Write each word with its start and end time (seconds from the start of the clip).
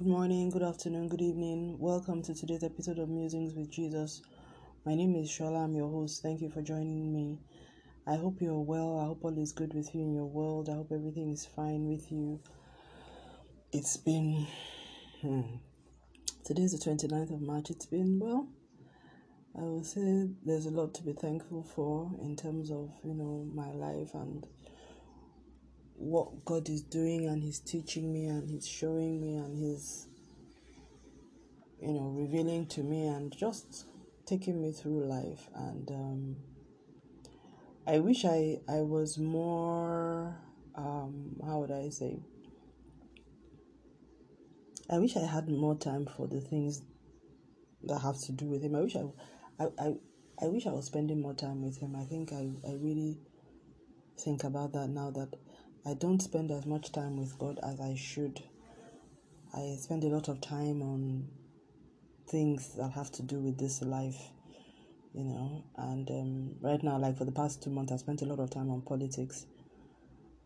Good 0.00 0.08
morning, 0.08 0.48
good 0.48 0.62
afternoon, 0.62 1.10
good 1.10 1.20
evening. 1.20 1.76
Welcome 1.78 2.22
to 2.22 2.34
today's 2.34 2.64
episode 2.64 2.98
of 2.98 3.10
Musings 3.10 3.52
with 3.52 3.70
Jesus. 3.70 4.22
My 4.86 4.94
name 4.94 5.14
is 5.14 5.28
Shola, 5.28 5.64
I'm 5.64 5.76
your 5.76 5.90
host. 5.90 6.22
Thank 6.22 6.40
you 6.40 6.48
for 6.48 6.62
joining 6.62 7.12
me. 7.12 7.38
I 8.06 8.16
hope 8.16 8.40
you're 8.40 8.60
well. 8.60 8.98
I 8.98 9.04
hope 9.04 9.22
all 9.22 9.38
is 9.38 9.52
good 9.52 9.74
with 9.74 9.94
you 9.94 10.00
in 10.00 10.14
your 10.14 10.24
world. 10.24 10.70
I 10.70 10.76
hope 10.76 10.90
everything 10.90 11.30
is 11.30 11.44
fine 11.44 11.86
with 11.86 12.10
you. 12.10 12.40
It's 13.72 13.98
been. 13.98 14.46
Hmm, 15.20 15.42
today's 16.46 16.72
the 16.72 16.78
29th 16.78 17.34
of 17.34 17.42
March. 17.42 17.68
It's 17.68 17.84
been, 17.84 18.18
well, 18.18 18.48
I 19.54 19.64
would 19.64 19.84
say 19.84 20.30
there's 20.46 20.64
a 20.64 20.70
lot 20.70 20.94
to 20.94 21.02
be 21.02 21.12
thankful 21.12 21.62
for 21.62 22.10
in 22.22 22.36
terms 22.36 22.70
of, 22.70 22.90
you 23.04 23.12
know, 23.12 23.46
my 23.52 23.70
life 23.72 24.14
and 24.14 24.46
what 26.00 26.46
God 26.46 26.68
is 26.70 26.80
doing 26.80 27.26
and 27.26 27.42
He's 27.42 27.58
teaching 27.58 28.10
me 28.12 28.26
and 28.26 28.48
He's 28.48 28.66
showing 28.66 29.20
me 29.20 29.36
and 29.36 29.54
He's, 29.54 30.08
you 31.80 31.92
know, 31.92 32.08
revealing 32.08 32.66
to 32.68 32.82
me 32.82 33.06
and 33.06 33.36
just 33.36 33.84
taking 34.24 34.62
me 34.62 34.72
through 34.72 35.04
life. 35.04 35.48
And 35.54 35.90
um, 35.90 36.36
I 37.86 37.98
wish 37.98 38.24
I, 38.24 38.60
I 38.66 38.80
was 38.80 39.18
more, 39.18 40.34
um, 40.74 41.36
how 41.44 41.58
would 41.60 41.70
I 41.70 41.90
say? 41.90 42.18
I 44.88 44.98
wish 44.98 45.16
I 45.16 45.26
had 45.26 45.50
more 45.50 45.76
time 45.76 46.06
for 46.16 46.26
the 46.26 46.40
things 46.40 46.82
that 47.84 47.98
have 47.98 48.18
to 48.22 48.32
do 48.32 48.46
with 48.46 48.62
Him. 48.62 48.74
I 48.74 48.80
wish 48.80 48.96
I, 48.96 49.04
I, 49.62 49.66
I, 49.78 49.94
I 50.42 50.46
wish 50.46 50.66
I 50.66 50.70
was 50.70 50.86
spending 50.86 51.20
more 51.20 51.34
time 51.34 51.62
with 51.62 51.78
Him. 51.78 51.94
I 51.94 52.04
think 52.04 52.32
I, 52.32 52.48
I 52.66 52.72
really 52.72 53.18
think 54.18 54.44
about 54.44 54.72
that 54.72 54.88
now 54.88 55.10
that 55.10 55.34
I 55.86 55.94
don't 55.94 56.20
spend 56.20 56.50
as 56.50 56.66
much 56.66 56.92
time 56.92 57.16
with 57.16 57.38
God 57.38 57.58
as 57.62 57.80
I 57.80 57.94
should. 57.94 58.42
I 59.54 59.76
spend 59.78 60.04
a 60.04 60.08
lot 60.08 60.28
of 60.28 60.40
time 60.40 60.82
on 60.82 61.28
things 62.28 62.76
that 62.76 62.90
have 62.90 63.10
to 63.12 63.22
do 63.22 63.40
with 63.40 63.58
this 63.58 63.80
life, 63.80 64.20
you 65.14 65.24
know. 65.24 65.64
And 65.76 66.08
um, 66.10 66.54
right 66.60 66.82
now, 66.82 66.98
like 66.98 67.16
for 67.16 67.24
the 67.24 67.32
past 67.32 67.62
two 67.62 67.70
months, 67.70 67.92
I 67.92 67.96
spent 67.96 68.20
a 68.20 68.26
lot 68.26 68.40
of 68.40 68.50
time 68.50 68.70
on 68.70 68.82
politics 68.82 69.46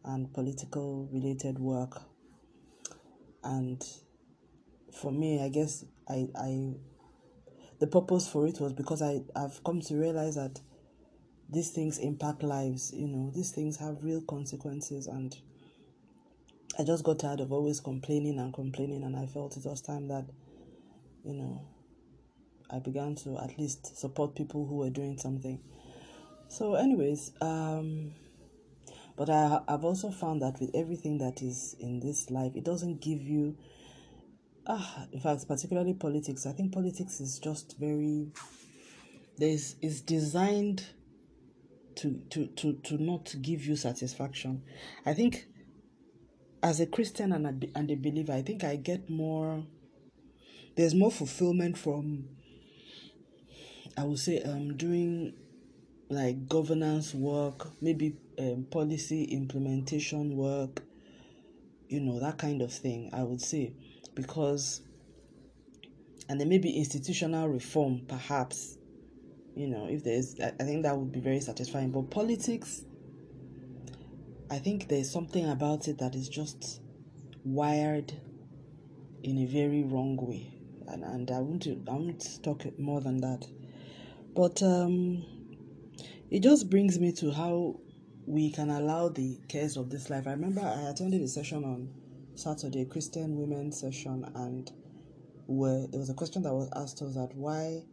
and 0.04 0.32
political 0.32 1.08
related 1.12 1.58
work. 1.58 2.02
And 3.42 3.84
for 4.92 5.10
me, 5.10 5.42
I 5.42 5.48
guess 5.48 5.84
I, 6.08 6.28
I 6.36 6.74
the 7.80 7.86
purpose 7.88 8.28
for 8.28 8.46
it 8.46 8.60
was 8.60 8.72
because 8.72 9.02
I, 9.02 9.22
I've 9.34 9.62
come 9.64 9.80
to 9.82 9.96
realize 9.96 10.36
that 10.36 10.60
these 11.54 11.70
things 11.70 11.98
impact 11.98 12.42
lives, 12.42 12.92
you 12.92 13.06
know, 13.06 13.30
these 13.34 13.50
things 13.50 13.76
have 13.76 14.02
real 14.02 14.20
consequences. 14.22 15.06
And 15.06 15.36
I 16.78 16.82
just 16.84 17.04
got 17.04 17.20
tired 17.20 17.40
of 17.40 17.52
always 17.52 17.80
complaining 17.80 18.38
and 18.38 18.52
complaining, 18.52 19.04
and 19.04 19.16
I 19.16 19.26
felt 19.26 19.56
it 19.56 19.64
was 19.64 19.80
time 19.80 20.08
that, 20.08 20.26
you 21.24 21.34
know, 21.34 21.62
I 22.70 22.80
began 22.80 23.14
to 23.16 23.38
at 23.38 23.56
least 23.58 23.96
support 23.96 24.34
people 24.34 24.66
who 24.66 24.76
were 24.76 24.90
doing 24.90 25.16
something. 25.16 25.60
So, 26.48 26.74
anyways, 26.74 27.32
um, 27.40 28.12
but 29.16 29.30
I, 29.30 29.60
I've 29.68 29.84
also 29.84 30.10
found 30.10 30.42
that 30.42 30.58
with 30.60 30.70
everything 30.74 31.18
that 31.18 31.42
is 31.42 31.76
in 31.78 32.00
this 32.00 32.30
life, 32.30 32.52
it 32.56 32.64
doesn't 32.64 33.00
give 33.00 33.22
you, 33.22 33.56
ah, 34.66 35.06
in 35.12 35.20
fact, 35.20 35.46
particularly 35.46 35.94
politics. 35.94 36.46
I 36.46 36.52
think 36.52 36.72
politics 36.72 37.20
is 37.20 37.38
just 37.38 37.76
very, 37.78 38.32
there's, 39.38 39.76
is 39.80 40.00
designed 40.00 40.84
to, 41.96 42.20
to, 42.30 42.46
to, 42.46 42.74
to 42.74 43.02
not 43.02 43.34
give 43.40 43.64
you 43.66 43.76
satisfaction. 43.76 44.62
I 45.06 45.14
think 45.14 45.46
as 46.62 46.80
a 46.80 46.86
Christian 46.86 47.32
and 47.32 47.46
a, 47.46 47.78
and 47.78 47.90
a 47.90 47.94
believer, 47.94 48.32
I 48.32 48.42
think 48.42 48.64
I 48.64 48.76
get 48.76 49.10
more, 49.10 49.64
there's 50.76 50.94
more 50.94 51.10
fulfillment 51.10 51.76
from, 51.76 52.24
I 53.96 54.04
would 54.04 54.18
say, 54.18 54.42
um, 54.42 54.76
doing 54.76 55.34
like 56.08 56.48
governance 56.48 57.14
work, 57.14 57.68
maybe 57.80 58.16
um, 58.38 58.66
policy 58.70 59.24
implementation 59.24 60.36
work, 60.36 60.82
you 61.88 62.00
know, 62.00 62.18
that 62.20 62.38
kind 62.38 62.62
of 62.62 62.72
thing, 62.72 63.10
I 63.12 63.22
would 63.22 63.40
say, 63.40 63.74
because, 64.14 64.80
and 66.28 66.40
then 66.40 66.48
maybe 66.48 66.70
institutional 66.70 67.48
reform, 67.48 68.02
perhaps, 68.08 68.78
you 69.54 69.68
know, 69.68 69.86
if 69.88 70.02
there's, 70.04 70.38
I 70.40 70.50
think 70.64 70.82
that 70.82 70.96
would 70.96 71.12
be 71.12 71.20
very 71.20 71.40
satisfying. 71.40 71.90
But 71.90 72.10
politics, 72.10 72.82
I 74.50 74.58
think 74.58 74.88
there's 74.88 75.10
something 75.10 75.48
about 75.48 75.88
it 75.88 75.98
that 75.98 76.14
is 76.14 76.28
just 76.28 76.80
wired 77.44 78.12
in 79.22 79.38
a 79.38 79.46
very 79.46 79.82
wrong 79.84 80.16
way. 80.16 80.52
And, 80.88 81.04
and 81.04 81.30
I 81.30 81.38
won't, 81.38 81.66
I 81.66 81.92
won't 81.92 82.42
talk 82.42 82.78
more 82.78 83.00
than 83.00 83.20
that. 83.20 83.46
But 84.34 84.62
um, 84.62 85.24
it 86.30 86.42
just 86.42 86.68
brings 86.68 86.98
me 86.98 87.12
to 87.12 87.30
how 87.30 87.80
we 88.26 88.50
can 88.50 88.70
allow 88.70 89.08
the 89.08 89.38
cares 89.48 89.76
of 89.76 89.90
this 89.90 90.10
life. 90.10 90.26
I 90.26 90.32
remember 90.32 90.62
I 90.62 90.90
attended 90.90 91.22
a 91.22 91.28
session 91.28 91.64
on 91.64 91.88
Saturday, 92.34 92.84
Christian 92.84 93.36
women 93.36 93.70
session, 93.70 94.28
and 94.34 94.70
where 95.46 95.86
there 95.86 96.00
was 96.00 96.10
a 96.10 96.14
question 96.14 96.42
that 96.42 96.52
was 96.52 96.68
asked 96.74 97.00
us 97.02 97.14
that 97.14 97.34
why 97.34 97.84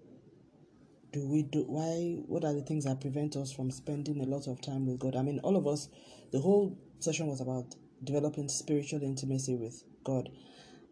do 1.11 1.27
we 1.27 1.43
do 1.43 1.63
why 1.67 2.21
what 2.27 2.45
are 2.45 2.53
the 2.53 2.61
things 2.61 2.85
that 2.85 3.01
prevent 3.01 3.35
us 3.35 3.51
from 3.51 3.69
spending 3.69 4.21
a 4.21 4.25
lot 4.25 4.47
of 4.47 4.61
time 4.61 4.85
with 4.85 4.99
God? 4.99 5.15
I 5.15 5.21
mean, 5.21 5.39
all 5.43 5.57
of 5.57 5.67
us, 5.67 5.89
the 6.31 6.39
whole 6.39 6.77
session 6.99 7.27
was 7.27 7.41
about 7.41 7.75
developing 8.03 8.47
spiritual 8.47 9.03
intimacy 9.03 9.55
with 9.55 9.83
God, 10.03 10.29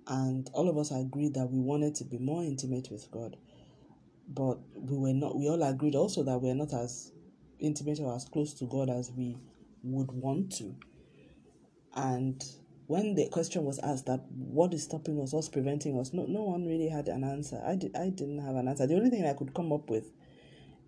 and 0.08 0.50
all 0.54 0.70
of 0.70 0.78
us 0.78 0.92
agreed 0.92 1.34
that 1.36 1.48
we 1.50 1.60
wanted 1.60 1.96
to 1.96 2.04
be 2.04 2.18
more 2.18 2.44
intimate 2.44 2.90
with 2.92 3.10
God, 3.12 3.38
but 4.28 4.60
we 4.76 4.98
were 4.98 5.14
not. 5.14 5.38
We 5.38 5.48
all 5.50 5.64
agreed 5.64 5.96
also 5.96 6.24
that 6.24 6.40
we're 6.40 6.56
not 6.56 6.74
as 6.74 7.12
intimate 7.60 8.00
or 8.00 8.16
as 8.16 8.26
close 8.26 8.54
to 8.56 8.66
God 8.66 8.90
as 8.90 9.12
we 9.16 9.38
would 9.84 10.12
want 10.12 10.52
to, 10.58 10.76
and 11.96 12.44
when 12.90 13.14
the 13.14 13.30
question 13.30 13.66
was 13.66 13.78
asked 13.84 14.08
that 14.08 14.20
what 14.32 14.74
is 14.74 14.82
stopping 14.82 15.22
us, 15.22 15.32
what's 15.32 15.48
preventing 15.48 16.00
us, 16.00 16.12
no, 16.12 16.26
no 16.26 16.42
one 16.42 16.66
really 16.66 16.90
had 16.90 17.08
an 17.08 17.24
answer. 17.24 17.62
I, 17.64 17.74
I 17.74 18.10
didn't 18.10 18.40
have 18.40 18.56
an 18.56 18.68
answer. 18.68 18.88
The 18.88 18.96
only 18.96 19.12
thing 19.12 19.28
I 19.28 19.34
could 19.34 19.54
come 19.54 19.72
up 19.72 19.92
with 19.92 20.12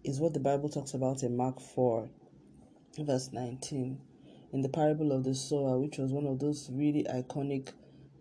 is 0.04 0.20
what 0.20 0.34
the 0.34 0.40
Bible 0.40 0.68
talks 0.68 0.96
about 0.96 1.22
in 1.22 1.38
Mark 1.38 1.62
4, 1.62 2.10
verse 3.02 3.30
19, 3.32 4.00
in 4.52 4.62
the 4.64 4.68
parable 4.68 5.12
of 5.12 5.24
the 5.24 5.36
sower, 5.36 5.78
which 5.78 6.00
was 6.00 6.12
one 6.12 6.26
of 6.26 6.40
those 6.40 6.72
really 6.72 7.04
iconic 7.04 7.70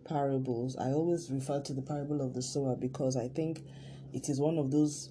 parables. 0.05 0.77
I 0.77 0.91
always 0.91 1.31
refer 1.31 1.59
to 1.61 1.73
the 1.73 1.81
parable 1.81 2.21
of 2.21 2.35
the 2.35 2.43
sower 2.43 2.75
because 2.75 3.17
I 3.17 3.29
think 3.29 3.63
it 4.13 4.29
is 4.29 4.39
one 4.39 4.59
of 4.59 4.69
those 4.69 5.09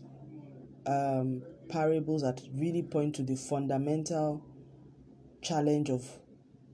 um, 0.87 1.43
parables 1.69 2.23
that 2.23 2.41
really 2.55 2.83
point 2.83 3.17
to 3.17 3.25
the 3.25 3.35
fundamental 3.35 4.47
challenge 5.43 5.91
of 5.91 6.09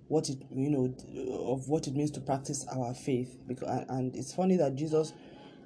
what 0.09 0.29
it 0.29 0.39
you 0.55 0.71
know 0.71 0.95
of 1.53 1.69
what 1.69 1.87
it 1.87 1.95
means 1.95 2.11
to 2.13 2.21
practice 2.21 2.65
our 2.75 2.95
faith. 2.95 3.37
Because 3.47 3.85
and 3.89 4.15
it's 4.15 4.35
funny 4.35 4.57
that 4.57 4.77
jesus 4.77 5.13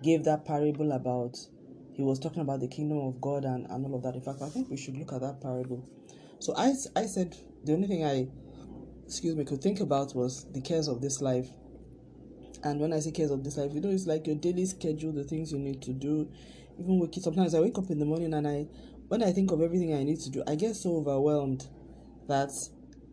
gave 0.03 0.25
that 0.25 0.45
parable 0.45 0.93
about 0.93 1.37
he 1.93 2.03
was 2.03 2.19
talking 2.19 2.41
about 2.41 2.61
the 2.61 2.69
kingdom 2.69 2.99
of 2.99 3.21
god 3.21 3.45
and, 3.45 3.67
and 3.71 3.85
all 3.85 3.95
of 3.95 4.03
that. 4.03 4.15
In 4.15 4.23
fact 4.23 4.43
i 4.43 4.49
think 4.49 4.71
we 4.71 4.77
should 4.77 4.97
look 4.97 5.13
at 5.13 5.21
that 5.21 5.41
parable. 5.41 5.87
So 6.39 6.55
i 6.57 6.73
i 6.97 7.07
said 7.07 7.37
the 7.65 7.73
only 7.75 7.89
thing 7.89 8.05
i 8.05 8.29
excuse 9.05 9.35
me 9.35 9.45
could 9.45 9.61
think 9.61 9.81
about 9.81 10.15
was 10.15 10.47
the 10.53 10.61
cares 10.61 10.89
of 10.89 11.01
this 11.01 11.21
life. 11.21 11.49
And 12.63 12.81
when 12.81 12.93
i 12.93 13.01
say 13.01 13.11
cares 13.11 13.31
of 13.31 13.45
this 13.45 13.57
life 13.57 13.73
you 13.75 13.81
know 13.81 13.91
it's 13.91 14.07
like 14.07 14.27
your 14.27 14.37
daily 14.37 14.65
schedule 14.65 15.13
the 15.13 15.25
things 15.25 15.53
you 15.53 15.59
need 15.59 15.83
to 15.83 15.93
do. 15.93 16.31
Even 16.79 16.99
waking 16.99 17.23
sometimes 17.23 17.55
i 17.55 17.61
wake 17.61 17.77
up 17.77 17.91
in 17.91 17.99
the 17.99 18.07
morning 18.07 18.33
and 18.33 18.49
i 18.49 18.67
when 19.09 19.23
i 19.23 19.33
think 19.33 19.51
of 19.51 19.61
everything 19.61 19.93
i 19.93 20.03
need 20.03 20.19
to 20.21 20.31
do 20.31 20.43
i 20.47 20.55
get 20.55 20.75
so 20.75 20.97
overwhelmed 20.97 21.67
that 22.27 22.51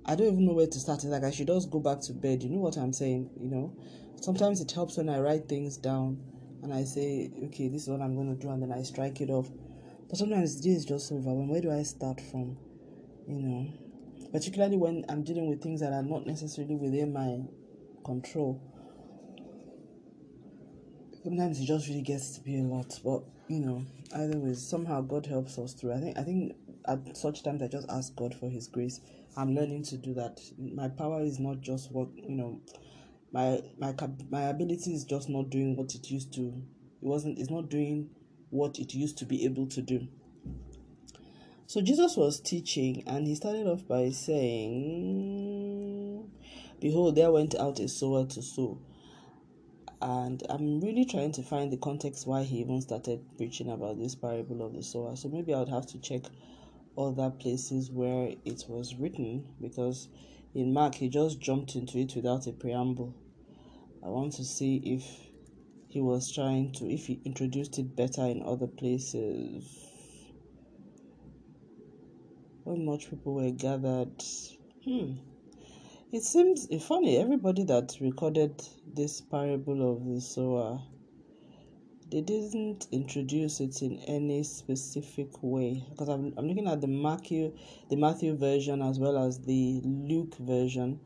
I 0.07 0.15
don't 0.15 0.27
even 0.27 0.45
know 0.45 0.53
where 0.53 0.67
to 0.67 0.79
start. 0.79 1.03
It's 1.03 1.11
like 1.11 1.25
I 1.25 1.31
should 1.31 1.47
just 1.47 1.69
go 1.69 1.79
back 1.79 1.99
to 2.01 2.13
bed. 2.13 2.41
You 2.41 2.49
know 2.49 2.61
what 2.61 2.77
I'm 2.77 2.93
saying? 2.93 3.29
You 3.37 3.49
know, 3.49 3.75
sometimes 4.21 4.61
it 4.61 4.71
helps 4.71 4.95
when 4.97 5.09
I 5.09 5.19
write 5.19 5.49
things 5.49 5.75
down 5.75 6.19
and 6.63 6.73
I 6.73 6.85
say, 6.85 7.29
okay, 7.45 7.67
this 7.67 7.83
is 7.83 7.89
what 7.89 8.01
I'm 8.01 8.15
going 8.15 8.33
to 8.33 8.41
do, 8.41 8.49
and 8.49 8.61
then 8.61 8.71
I 8.71 8.83
strike 8.83 9.19
it 9.19 9.29
off. 9.29 9.49
But 10.09 10.17
sometimes 10.17 10.61
this 10.61 10.77
is 10.77 10.85
just 10.85 11.11
overwhelming. 11.11 11.49
Where 11.49 11.61
do 11.61 11.71
I 11.71 11.83
start 11.83 12.21
from? 12.31 12.57
You 13.27 13.35
know, 13.35 13.67
particularly 14.31 14.77
when 14.77 15.03
I'm 15.09 15.23
dealing 15.23 15.49
with 15.49 15.61
things 15.61 15.81
that 15.81 15.91
are 15.91 16.03
not 16.03 16.25
necessarily 16.25 16.75
within 16.75 17.11
my 17.11 17.41
control. 18.05 18.61
Sometimes 21.21 21.59
it 21.59 21.65
just 21.65 21.89
really 21.89 22.01
gets 22.01 22.31
to 22.35 22.41
be 22.41 22.57
a 22.59 22.63
lot, 22.63 22.97
but 23.03 23.23
you 23.49 23.59
know, 23.59 23.85
either 24.15 24.39
way, 24.39 24.53
somehow 24.53 25.01
God 25.01 25.25
helps 25.25 25.57
us 25.57 25.73
through. 25.73 25.91
I 25.91 25.99
think 25.99 26.17
I 26.17 26.23
think 26.23 26.55
at 26.87 27.17
such 27.17 27.43
times 27.43 27.61
I 27.61 27.67
just 27.67 27.89
ask 27.89 28.15
God 28.15 28.33
for 28.33 28.49
His 28.49 28.67
grace 28.67 29.01
I'm 29.37 29.53
learning 29.53 29.83
to 29.83 29.97
do 29.97 30.15
that. 30.15 30.41
My 30.57 30.89
power 30.89 31.21
is 31.21 31.39
not 31.39 31.61
just 31.61 31.91
what 31.91 32.07
you 32.15 32.35
know. 32.35 32.59
My 33.31 33.61
my 33.77 33.93
my 34.31 34.41
ability 34.45 34.95
is 34.95 35.05
just 35.05 35.29
not 35.29 35.51
doing 35.51 35.75
what 35.75 35.93
it 35.93 36.09
used 36.09 36.33
to. 36.33 36.47
It 36.47 37.05
wasn't. 37.05 37.37
It's 37.37 37.51
not 37.51 37.69
doing 37.69 38.09
what 38.49 38.79
it 38.79 38.95
used 38.95 39.19
to 39.19 39.25
be 39.25 39.45
able 39.45 39.67
to 39.67 39.83
do. 39.83 40.07
So 41.67 41.81
Jesus 41.81 42.17
was 42.17 42.39
teaching, 42.39 43.03
and 43.05 43.27
he 43.27 43.35
started 43.35 43.67
off 43.67 43.87
by 43.87 44.09
saying, 44.09 44.71
"Behold, 46.79 47.13
there 47.15 47.31
went 47.31 47.53
out 47.53 47.79
a 47.79 47.87
sower 47.87 48.25
to 48.25 48.41
sow." 48.41 48.79
and 49.99 50.43
I'm 50.49 50.79
really 50.79 51.05
trying 51.05 51.31
to 51.33 51.41
find 51.41 51.71
the 51.71 51.77
context 51.77 52.27
why 52.27 52.43
he 52.43 52.59
even 52.59 52.81
started 52.81 53.25
preaching 53.35 53.71
about 53.71 53.97
this 53.97 54.13
parable 54.13 54.63
of 54.63 54.73
the 54.73 54.83
sower. 54.83 55.15
So 55.15 55.27
maybe 55.27 55.53
I 55.55 55.59
would 55.59 55.69
have 55.69 55.87
to 55.87 55.99
check 55.99 56.21
other 56.97 57.29
places 57.29 57.91
where 57.91 58.33
it 58.45 58.65
was 58.67 58.95
written 58.95 59.47
because 59.61 60.07
in 60.55 60.73
Mark 60.73 60.95
he 60.95 61.09
just 61.09 61.39
jumped 61.39 61.75
into 61.75 61.99
it 61.99 62.15
without 62.15 62.47
a 62.47 62.51
preamble. 62.51 63.13
I 64.03 64.07
want 64.07 64.33
to 64.33 64.43
see 64.43 64.77
if 64.77 65.03
he 65.87 66.01
was 66.01 66.31
trying 66.31 66.71
to 66.73 66.91
if 66.91 67.07
he 67.07 67.19
introduced 67.25 67.77
it 67.79 67.95
better 67.95 68.25
in 68.25 68.41
other 68.43 68.67
places. 68.67 69.63
When 72.63 72.85
much 72.85 73.09
people 73.09 73.35
were 73.35 73.51
gathered. 73.51 74.23
Hmm. 74.83 75.13
It 76.11 76.23
seems 76.23 76.67
funny, 76.85 77.17
everybody 77.17 77.63
that 77.65 77.97
recorded 77.99 78.61
this 78.93 79.19
parable 79.19 79.91
of 79.91 80.05
the 80.05 80.21
sower, 80.21 80.81
they 82.09 82.21
didn't 82.21 82.87
introduce 82.91 83.59
it 83.59 83.81
in 83.81 83.99
any 84.07 84.43
specific 84.43 85.27
way. 85.41 85.83
Because 85.89 86.09
I'm, 86.09 86.33
I'm 86.37 86.47
looking 86.47 86.67
at 86.67 86.81
the 86.81 86.87
Matthew, 86.87 87.53
the 87.89 87.95
Matthew 87.95 88.35
version 88.35 88.81
as 88.81 88.99
well 88.99 89.17
as 89.17 89.39
the 89.39 89.81
Luke 89.83 90.35
version. 90.37 90.99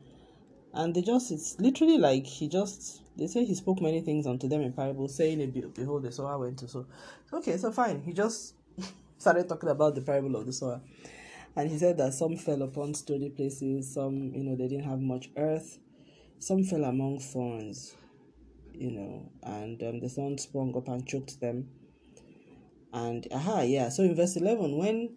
And 0.74 0.94
they 0.94 1.02
just, 1.02 1.30
it's 1.30 1.58
literally 1.58 1.98
like 1.98 2.24
he 2.24 2.48
just, 2.48 3.02
they 3.16 3.26
say 3.26 3.44
he 3.44 3.54
spoke 3.54 3.82
many 3.82 4.00
things 4.00 4.26
unto 4.26 4.48
them 4.48 4.62
in 4.62 4.72
parables, 4.72 5.14
saying, 5.14 5.72
Behold, 5.74 6.04
the 6.04 6.12
sower 6.12 6.38
went 6.38 6.58
to 6.60 6.68
sow. 6.68 6.86
Okay, 7.32 7.56
so 7.56 7.72
fine. 7.72 8.00
He 8.02 8.12
just 8.12 8.54
started 9.18 9.48
talking 9.48 9.68
about 9.68 9.94
the 9.94 10.02
parable 10.02 10.36
of 10.36 10.46
the 10.46 10.52
sower. 10.52 10.80
And 11.56 11.70
he 11.70 11.78
said 11.78 11.98
that 11.98 12.14
some 12.14 12.36
fell 12.36 12.62
upon 12.62 12.94
stony 12.94 13.28
places, 13.28 13.92
some, 13.92 14.32
you 14.34 14.42
know, 14.42 14.56
they 14.56 14.68
didn't 14.68 14.88
have 14.88 15.00
much 15.00 15.30
earth, 15.36 15.78
some 16.38 16.64
fell 16.64 16.84
among 16.84 17.18
thorns, 17.18 17.94
you 18.74 18.90
know, 18.90 19.30
and 19.42 19.82
um, 19.82 20.00
the 20.00 20.08
thorns 20.08 20.42
sprung 20.42 20.76
up 20.76 20.88
and 20.88 21.06
choked 21.06 21.40
them. 21.40 21.68
And 22.92 23.26
aha, 23.32 23.62
yeah. 23.62 23.88
So 23.88 24.02
in 24.02 24.14
verse 24.14 24.36
11, 24.36 24.76
when 24.76 25.16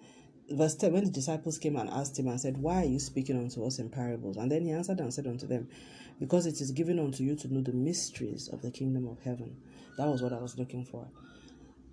verse 0.49 0.75
10, 0.75 0.93
when 0.93 1.03
the 1.03 1.11
disciples 1.11 1.57
came 1.57 1.75
and 1.75 1.89
asked 1.89 2.17
him 2.17 2.27
and 2.27 2.39
said, 2.39 2.57
Why 2.57 2.83
are 2.83 2.85
you 2.85 2.99
speaking 2.99 3.37
unto 3.37 3.65
us 3.65 3.79
in 3.79 3.89
parables? 3.89 4.37
And 4.37 4.51
then 4.51 4.63
he 4.63 4.71
answered 4.71 4.99
and 4.99 5.13
said 5.13 5.27
unto 5.27 5.47
them, 5.47 5.67
Because 6.19 6.45
it 6.45 6.61
is 6.61 6.71
given 6.71 6.99
unto 6.99 7.23
you 7.23 7.35
to 7.35 7.53
know 7.53 7.61
the 7.61 7.73
mysteries 7.73 8.47
of 8.47 8.61
the 8.61 8.71
kingdom 8.71 9.07
of 9.07 9.19
heaven. 9.19 9.57
That 9.97 10.07
was 10.07 10.21
what 10.21 10.33
I 10.33 10.37
was 10.37 10.57
looking 10.57 10.85
for. 10.85 11.07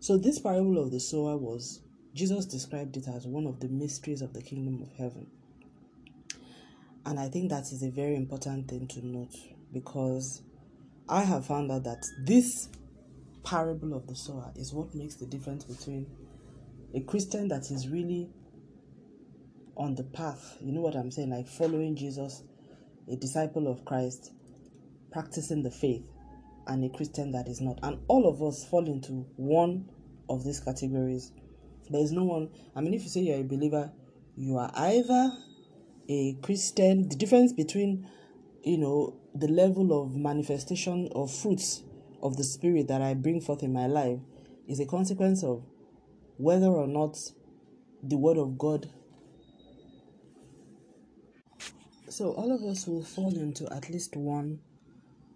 So 0.00 0.18
this 0.18 0.38
parable 0.38 0.78
of 0.78 0.90
the 0.90 1.00
sower 1.00 1.36
was 1.36 1.80
Jesus 2.14 2.44
described 2.44 2.96
it 2.96 3.08
as 3.08 3.26
one 3.26 3.46
of 3.46 3.60
the 3.60 3.68
mysteries 3.68 4.20
of 4.20 4.32
the 4.34 4.42
kingdom 4.42 4.82
of 4.82 4.92
heaven. 4.92 5.28
And 7.06 7.18
I 7.18 7.28
think 7.28 7.50
that 7.50 7.72
is 7.72 7.82
a 7.82 7.90
very 7.90 8.16
important 8.16 8.68
thing 8.68 8.86
to 8.88 9.06
note 9.06 9.34
because 9.72 10.42
I 11.12 11.22
have 11.22 11.46
found 11.46 11.70
out 11.70 11.84
that 11.84 12.04
this 12.24 12.68
parable 13.44 13.94
of 13.94 14.06
the 14.06 14.14
sower 14.14 14.50
is 14.56 14.72
what 14.72 14.94
makes 14.94 15.16
the 15.16 15.26
difference 15.26 15.64
between 15.64 16.06
a 16.94 17.00
Christian 17.00 17.48
that 17.48 17.70
is 17.70 17.88
really 17.88 18.30
on 19.76 19.94
the 19.94 20.04
path, 20.04 20.56
you 20.60 20.72
know 20.72 20.80
what 20.80 20.94
I'm 20.96 21.10
saying, 21.10 21.30
like 21.30 21.46
following 21.46 21.96
Jesus, 21.96 22.42
a 23.10 23.16
disciple 23.16 23.70
of 23.70 23.84
Christ, 23.84 24.32
practicing 25.10 25.62
the 25.62 25.70
faith, 25.70 26.04
and 26.66 26.84
a 26.84 26.88
Christian 26.88 27.32
that 27.32 27.46
is 27.46 27.60
not. 27.60 27.78
And 27.82 27.98
all 28.08 28.28
of 28.28 28.42
us 28.42 28.64
fall 28.64 28.86
into 28.86 29.26
one 29.36 29.88
of 30.28 30.44
these 30.44 30.60
categories 30.60 31.32
there 31.90 32.00
is 32.00 32.12
no 32.12 32.24
one. 32.24 32.48
I 32.74 32.80
mean, 32.80 32.94
if 32.94 33.02
you 33.02 33.08
say 33.08 33.20
you're 33.20 33.40
a 33.40 33.42
believer, 33.42 33.92
you 34.36 34.56
are 34.56 34.70
either 34.74 35.32
a 36.08 36.34
Christian. 36.42 37.08
The 37.08 37.16
difference 37.16 37.52
between, 37.52 38.08
you 38.64 38.78
know, 38.78 39.20
the 39.34 39.48
level 39.48 40.02
of 40.02 40.14
manifestation 40.14 41.08
of 41.14 41.32
fruits 41.32 41.82
of 42.22 42.36
the 42.36 42.44
Spirit 42.44 42.88
that 42.88 43.02
I 43.02 43.14
bring 43.14 43.40
forth 43.40 43.62
in 43.62 43.72
my 43.72 43.86
life 43.86 44.18
is 44.68 44.80
a 44.80 44.86
consequence 44.86 45.42
of 45.42 45.64
whether 46.36 46.66
or 46.66 46.86
not 46.86 47.18
the 48.02 48.16
Word 48.16 48.38
of 48.38 48.58
God. 48.58 48.88
So, 52.08 52.32
all 52.32 52.52
of 52.52 52.62
us 52.62 52.86
will 52.86 53.02
fall 53.02 53.34
into 53.34 53.72
at 53.72 53.88
least 53.88 54.16
one 54.16 54.60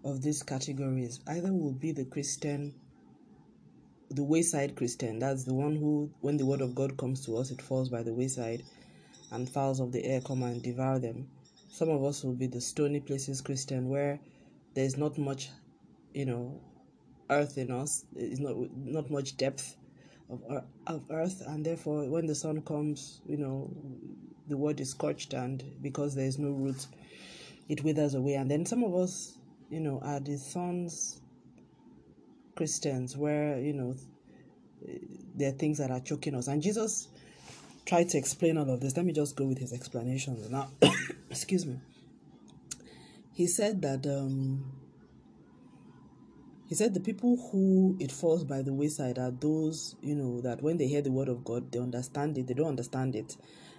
of 0.03 0.21
these 0.21 0.43
categories. 0.43 1.19
Either 1.27 1.51
will 1.51 1.73
be 1.73 1.91
the 1.91 2.05
Christian 2.05 2.75
the 4.09 4.23
wayside 4.23 4.75
Christian. 4.75 5.19
That's 5.19 5.43
the 5.43 5.53
one 5.53 5.75
who, 5.75 6.09
when 6.21 6.37
the 6.37 6.45
word 6.45 6.61
of 6.61 6.75
God 6.75 6.97
comes 6.97 7.25
to 7.25 7.37
us, 7.37 7.51
it 7.51 7.61
falls 7.61 7.89
by 7.89 8.03
the 8.03 8.13
wayside, 8.13 8.63
and 9.31 9.49
fowls 9.49 9.79
of 9.79 9.91
the 9.91 10.03
air 10.05 10.21
come 10.21 10.43
and 10.43 10.61
devour 10.61 10.99
them. 10.99 11.27
Some 11.77 11.89
of 11.89 12.03
us 12.03 12.23
will 12.23 12.33
be 12.33 12.47
the 12.47 12.59
stony 12.59 12.99
places 12.99 13.39
Christian, 13.39 13.87
where 13.87 14.19
there's 14.73 14.97
not 14.97 15.15
much, 15.19 15.51
you 16.11 16.25
know, 16.25 16.59
earth 17.29 17.59
in 17.59 17.69
us. 17.69 18.03
It's 18.15 18.39
not 18.39 18.55
not 18.75 19.11
much 19.11 19.37
depth 19.37 19.77
of 20.27 20.41
of 20.87 21.03
earth, 21.11 21.43
and 21.45 21.63
therefore, 21.63 22.09
when 22.09 22.25
the 22.25 22.33
sun 22.33 22.63
comes, 22.63 23.21
you 23.27 23.37
know, 23.37 23.69
the 24.47 24.57
word 24.57 24.79
is 24.79 24.89
scorched, 24.89 25.33
and 25.33 25.63
because 25.83 26.15
there 26.15 26.25
is 26.25 26.39
no 26.39 26.49
root, 26.49 26.87
it 27.69 27.83
withers 27.83 28.15
away. 28.15 28.33
And 28.33 28.49
then 28.49 28.65
some 28.65 28.83
of 28.83 28.95
us, 28.95 29.37
you 29.69 29.79
know, 29.79 29.99
are 30.01 30.19
the 30.19 30.37
sons 30.37 31.21
Christians 32.55 33.15
where, 33.15 33.59
you 33.59 33.73
know, 33.73 33.95
there 35.35 35.49
are 35.49 35.57
things 35.59 35.77
that 35.77 35.91
are 35.91 35.99
choking 35.99 36.33
us. 36.33 36.47
And 36.47 36.59
Jesus 36.59 37.09
tried 37.87 38.09
to 38.09 38.17
explain 38.17 38.57
all 38.57 38.69
of 38.69 38.81
this. 38.81 38.95
Let 38.97 39.05
me 39.05 39.13
just 39.13 39.35
go 39.35 39.45
with 39.45 39.57
his 39.57 39.73
explanations 39.73 40.49
now. 40.51 40.69
Excuse 41.29 41.65
me. 41.65 41.79
He 43.33 43.47
said 43.47 43.81
that 43.81 44.05
um, 44.05 44.65
he 46.67 46.75
said 46.75 46.93
the 46.93 46.99
people 46.99 47.37
who 47.51 47.95
it 47.99 48.11
falls 48.11 48.43
by 48.43 48.61
the 48.61 48.73
wayside 48.73 49.17
are 49.17 49.31
those, 49.31 49.95
you 50.01 50.15
know, 50.15 50.41
that 50.41 50.61
when 50.61 50.77
they 50.77 50.87
hear 50.87 51.01
the 51.01 51.11
word 51.11 51.29
of 51.29 51.45
God, 51.45 51.71
they 51.71 51.79
understand 51.79 52.37
it, 52.37 52.47
they 52.47 52.53
don't 52.53 52.67
understand 52.67 53.15
it. 53.15 53.37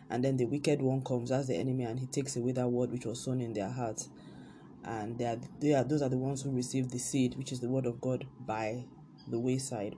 And 0.08 0.24
then 0.24 0.38
the 0.38 0.46
wicked 0.46 0.80
one 0.80 1.02
comes 1.02 1.30
as 1.30 1.48
the 1.48 1.56
enemy 1.56 1.84
and 1.84 1.98
he 1.98 2.06
takes 2.06 2.36
away 2.36 2.52
that 2.52 2.68
word 2.68 2.90
which 2.90 3.04
was 3.04 3.20
sown 3.20 3.42
in 3.42 3.52
their 3.52 3.68
hearts 3.68 4.08
and 4.84 5.18
they 5.18 5.26
are, 5.26 5.36
they 5.60 5.74
are 5.74 5.84
those 5.84 6.00
are 6.00 6.08
the 6.08 6.16
ones 6.16 6.42
who 6.42 6.50
receive 6.50 6.90
the 6.90 6.98
seed, 6.98 7.36
which 7.36 7.52
is 7.52 7.60
the 7.60 7.68
word 7.68 7.84
of 7.84 8.00
God, 8.00 8.26
by 8.40 8.84
the 9.26 9.38
wayside. 9.38 9.96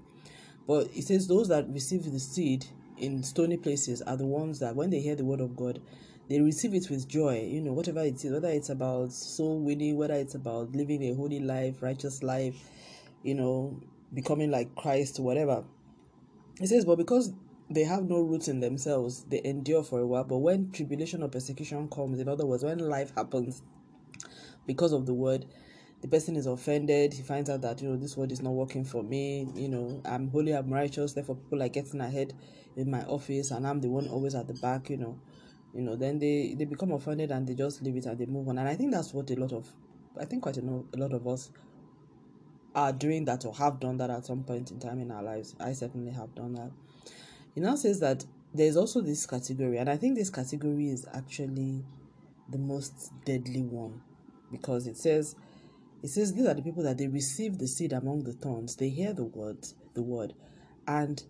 But 0.67 0.89
it 0.95 1.05
says 1.05 1.29
those 1.29 1.49
that 1.49 1.69
receive 1.69 2.11
the 2.11 2.19
seed 2.19 2.67
in 3.00 3.23
stony 3.23 3.56
places 3.56 4.02
are 4.02 4.17
the 4.17 4.26
ones 4.26 4.58
that 4.61 4.76
when 4.76 4.91
they 4.91 5.00
hear 5.00 5.17
the 5.17 5.25
word 5.25 5.41
of 5.41 5.56
God, 5.56 5.81
they 6.29 6.41
receive 6.41 6.75
it 6.75 6.88
with 6.91 7.08
joy. 7.08 7.49
You 7.50 7.61
know, 7.61 7.73
whatever 7.73 8.00
it 8.00 8.25
is, 8.25 8.32
whether 8.32 8.49
it's 8.49 8.69
about 8.69 9.12
soul 9.12 9.61
winning, 9.61 9.97
whether 9.97 10.14
it's 10.14 10.35
about 10.35 10.73
living 10.73 11.02
a 11.05 11.14
holy 11.14 11.41
life, 11.41 11.82
righteous 11.82 12.23
life, 12.23 12.56
you 13.23 13.35
know, 13.35 13.81
becoming 14.14 14.50
like 14.50 14.75
Christ, 14.76 15.19
whatever. 15.19 15.64
He 16.59 16.66
says, 16.66 16.85
but 16.85 16.99
because 16.99 17.33
they 17.71 17.85
have 17.85 18.04
no 18.04 18.21
roots 18.21 18.49
in 18.49 18.61
themselves, 18.61 19.25
they 19.25 19.40
endure 19.45 19.83
for 19.83 20.00
a 20.00 20.07
while. 20.07 20.25
But 20.25 20.38
when 20.38 20.71
tribulation 20.73 21.23
or 21.23 21.28
persecution 21.28 21.88
comes, 21.88 22.21
in 22.21 22.28
other 22.28 22.47
words, 22.47 22.62
when 22.64 22.78
life 22.78 23.12
happens, 23.16 23.62
because 24.66 24.92
of 24.92 25.07
the 25.07 25.14
word 25.14 25.47
the 26.02 26.09
person 26.09 26.37
is 26.37 26.47
offended 26.47 27.12
he 27.12 27.23
finds 27.23 27.50
out 27.50 27.61
that 27.61 27.80
you 27.83 27.88
know 27.88 27.97
this 27.97 28.16
word 28.16 28.33
is 28.33 28.40
not 28.40 28.52
working 28.52 28.85
for 28.85 29.02
me 29.02 29.49
you 29.54 29.69
know 29.69 30.00
i'm 30.04 30.28
holy 30.28 30.52
i'm 30.52 30.73
righteous 30.73 31.12
therefore 31.12 31.37
people 31.37 31.62
are 31.62 31.69
getting 31.69 32.00
ahead 32.00 32.33
in 32.77 32.91
my 32.91 33.03
office 33.05 33.50
and 33.50 33.67
i'm 33.67 33.81
the 33.81 33.89
one 33.89 34.09
always 34.09 34.35
at 34.35 34.47
the 34.47 34.55
back 34.55 34.91
you 34.91 34.97
know. 34.97 35.19
You 35.73 35.83
know 35.83 35.95
then 35.95 36.19
they 36.19 36.55
they 36.59 36.65
become 36.65 36.91
offended 36.91 37.31
and 37.31 37.47
they 37.47 37.55
just 37.55 37.81
leave 37.83 37.97
it 37.97 38.07
and 38.07 38.19
they 38.19 38.27
move 38.27 38.49
on. 38.49 38.59
And 38.59 38.69
i 38.69 38.75
think 38.75 38.93
that's 38.93 39.15
what 39.15 39.31
a 39.31 39.35
lot 39.35 39.53
of 39.53 39.69
i 40.21 40.25
think 40.25 40.43
quite 40.43 40.57
a, 40.57 40.62
lot 40.62 41.12
of 41.12 41.29
us 41.29 41.50
are 42.75 42.93
doing 42.93 43.25
that 43.27 43.45
or 43.45 43.55
have 43.55 43.79
done 43.79 43.97
that 43.99 44.11
at 44.11 44.27
some 44.27 44.43
point 44.43 44.71
in 44.71 44.79
time 44.79 45.00
in 45.00 45.11
our 45.11 45.23
lives. 45.23 45.55
I 45.61 45.73
certainly 45.73 46.12
have 46.12 46.35
done 46.35 46.55
that. 46.55 46.71
He 47.55 47.61
now 47.61 47.77
says 47.77 48.00
that 48.00 48.25
there's 48.53 48.77
also 48.77 49.00
this 49.00 49.27
category 49.27 49.79
and 49.79 49.89
i 49.89 49.97
think 49.97 50.17
this 50.17 50.29
category 50.29 50.89
is 50.89 51.07
actually 51.15 51.85
the 52.49 52.59
most 52.59 53.12
deadly 53.25 53.62
one 53.62 54.00
because 54.50 54.89
it 54.89 54.97
says 54.97 55.37
it 56.03 56.09
says 56.09 56.33
these 56.33 56.47
are 56.47 56.55
the 56.55 56.62
people 56.62 56.83
that 56.83 56.99
they 56.99 57.07
receive 57.07 57.59
the 57.59 57.69
seed 57.69 57.93
among 57.93 58.25
the 58.25 58.33
thorns. 58.33 58.77
They 58.77 58.89
hear 58.89 59.12
the 59.12 59.25
words 59.25 59.75
the 59.95 60.03
word 60.03 60.35
and 60.87 61.23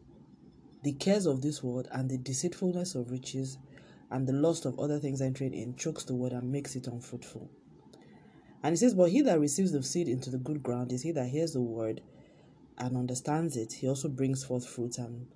the 0.83 0.93
cares 0.93 1.27
of 1.27 1.43
this 1.43 1.63
world 1.63 1.89
and 1.93 2.11
the 2.11 2.19
deceitfulness 2.19 2.95
of 2.95 3.11
riches 3.11 3.59
and 4.11 4.27
the 4.27 4.33
lust 4.33 4.65
of 4.65 4.79
other 4.79 4.99
things 4.99 5.21
entering 5.21 5.55
in 5.55 5.77
chokes 5.77 6.05
the 6.05 6.15
word 6.15 6.33
and 6.33 6.51
makes 6.51 6.75
it 6.75 6.87
unfruitful. 6.87 7.51
And 8.63 8.75
it 8.75 8.79
says 8.79 8.95
but 8.95 9.11
he 9.11 9.23
that 9.23 9.41
receives 9.41 9.73
the 9.73 9.83
seed 9.83 10.09
into 10.09 10.31
the 10.31 10.39
good 10.39 10.63
ground 10.63 10.93
is 10.93 11.03
he 11.03 11.13
that 11.13 11.29
hears 11.29 11.53
the 11.53 11.61
word 11.61 12.03
and 12.79 12.97
understands 12.97 13.57
it. 13.57 13.75
He 13.75 13.89
also 13.89 14.09
brings 14.09 14.45
forth 14.45 14.67
fruit 14.67 14.99
and 14.99 15.27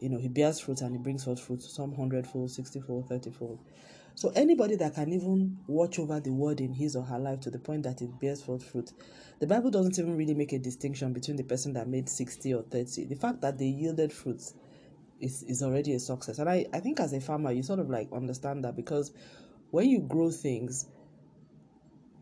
you 0.00 0.08
know 0.08 0.18
he 0.18 0.28
bears 0.28 0.60
fruit 0.60 0.80
and 0.80 0.92
he 0.92 0.98
brings 0.98 1.24
forth 1.24 1.40
fruit 1.40 1.62
some 1.62 1.94
hundredfold 1.94 2.50
sixtyfold 2.50 3.08
thirtyfold. 3.08 3.58
So 4.14 4.32
anybody 4.34 4.76
that 4.76 4.94
can 4.94 5.12
even 5.12 5.58
watch 5.66 5.98
over 5.98 6.20
the 6.20 6.32
word 6.32 6.60
in 6.62 6.72
his 6.72 6.96
or 6.96 7.02
her 7.02 7.18
life 7.18 7.40
to 7.40 7.50
the 7.50 7.58
point 7.58 7.82
that 7.82 8.00
it 8.00 8.18
bears 8.18 8.42
forth 8.42 8.64
fruit, 8.64 8.92
the 9.40 9.46
Bible 9.46 9.70
doesn't 9.70 9.98
even 9.98 10.16
really 10.16 10.32
make 10.32 10.54
a 10.54 10.58
distinction 10.58 11.12
between 11.12 11.36
the 11.36 11.42
person 11.42 11.74
that 11.74 11.86
made 11.86 12.08
60 12.08 12.54
or 12.54 12.62
30. 12.62 13.04
The 13.04 13.14
fact 13.14 13.42
that 13.42 13.58
they 13.58 13.66
yielded 13.66 14.10
fruits 14.10 14.54
is, 15.20 15.42
is 15.44 15.62
already 15.62 15.94
a 15.94 16.00
success. 16.00 16.38
And 16.38 16.48
I, 16.48 16.66
I 16.72 16.80
think 16.80 17.00
as 17.00 17.12
a 17.12 17.20
farmer, 17.20 17.52
you 17.52 17.62
sort 17.62 17.78
of 17.78 17.90
like 17.90 18.08
understand 18.12 18.64
that 18.64 18.76
because 18.76 19.12
when 19.70 19.88
you 19.88 20.00
grow 20.00 20.30
things, 20.30 20.86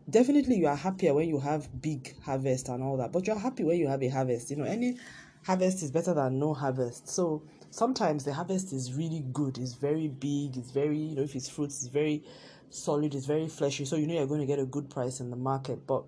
definitely 0.09 0.57
you 0.57 0.67
are 0.67 0.77
happier 0.77 1.15
when 1.15 1.29
you 1.29 1.41
have 1.41 1.69
big 1.81 2.15
harvest 2.23 2.69
and 2.69 2.83
all 2.83 2.97
that, 2.99 3.13
but 3.13 3.27
you're 3.27 3.39
happy 3.39 3.65
when 3.65 3.79
you 3.79 3.89
have 3.89 4.03
a 4.03 4.09
harvest. 4.09 4.51
You 4.51 4.57
know, 4.57 4.65
any 4.65 4.99
harvest 5.45 5.83
is 5.83 5.91
better 5.91 6.15
than 6.15 6.39
no 6.39 6.55
harvest. 6.55 7.09
So 7.09 7.43
sometimes 7.71 8.25
the 8.25 8.33
harvest 8.35 8.73
is 8.73 8.95
really 8.95 9.25
good, 9.33 9.59
it's 9.59 9.75
very 9.75 10.09
big, 10.09 10.57
it's 10.57 10.71
very, 10.71 10.99
you 10.99 11.17
know, 11.17 11.23
if 11.23 11.35
it's 11.35 11.49
fruits, 11.49 11.83
it's 11.83 11.93
very 11.93 12.23
solid, 12.71 13.15
it's 13.15 13.27
very 13.27 13.49
fleshy. 13.49 13.85
So 13.85 13.97
you 13.97 14.07
know 14.07 14.15
you're 14.15 14.27
going 14.27 14.41
to 14.41 14.47
get 14.47 14.59
a 14.59 14.67
good 14.67 14.91
price 14.91 15.21
in 15.21 15.31
the 15.31 15.37
market. 15.37 15.87
But 15.87 16.05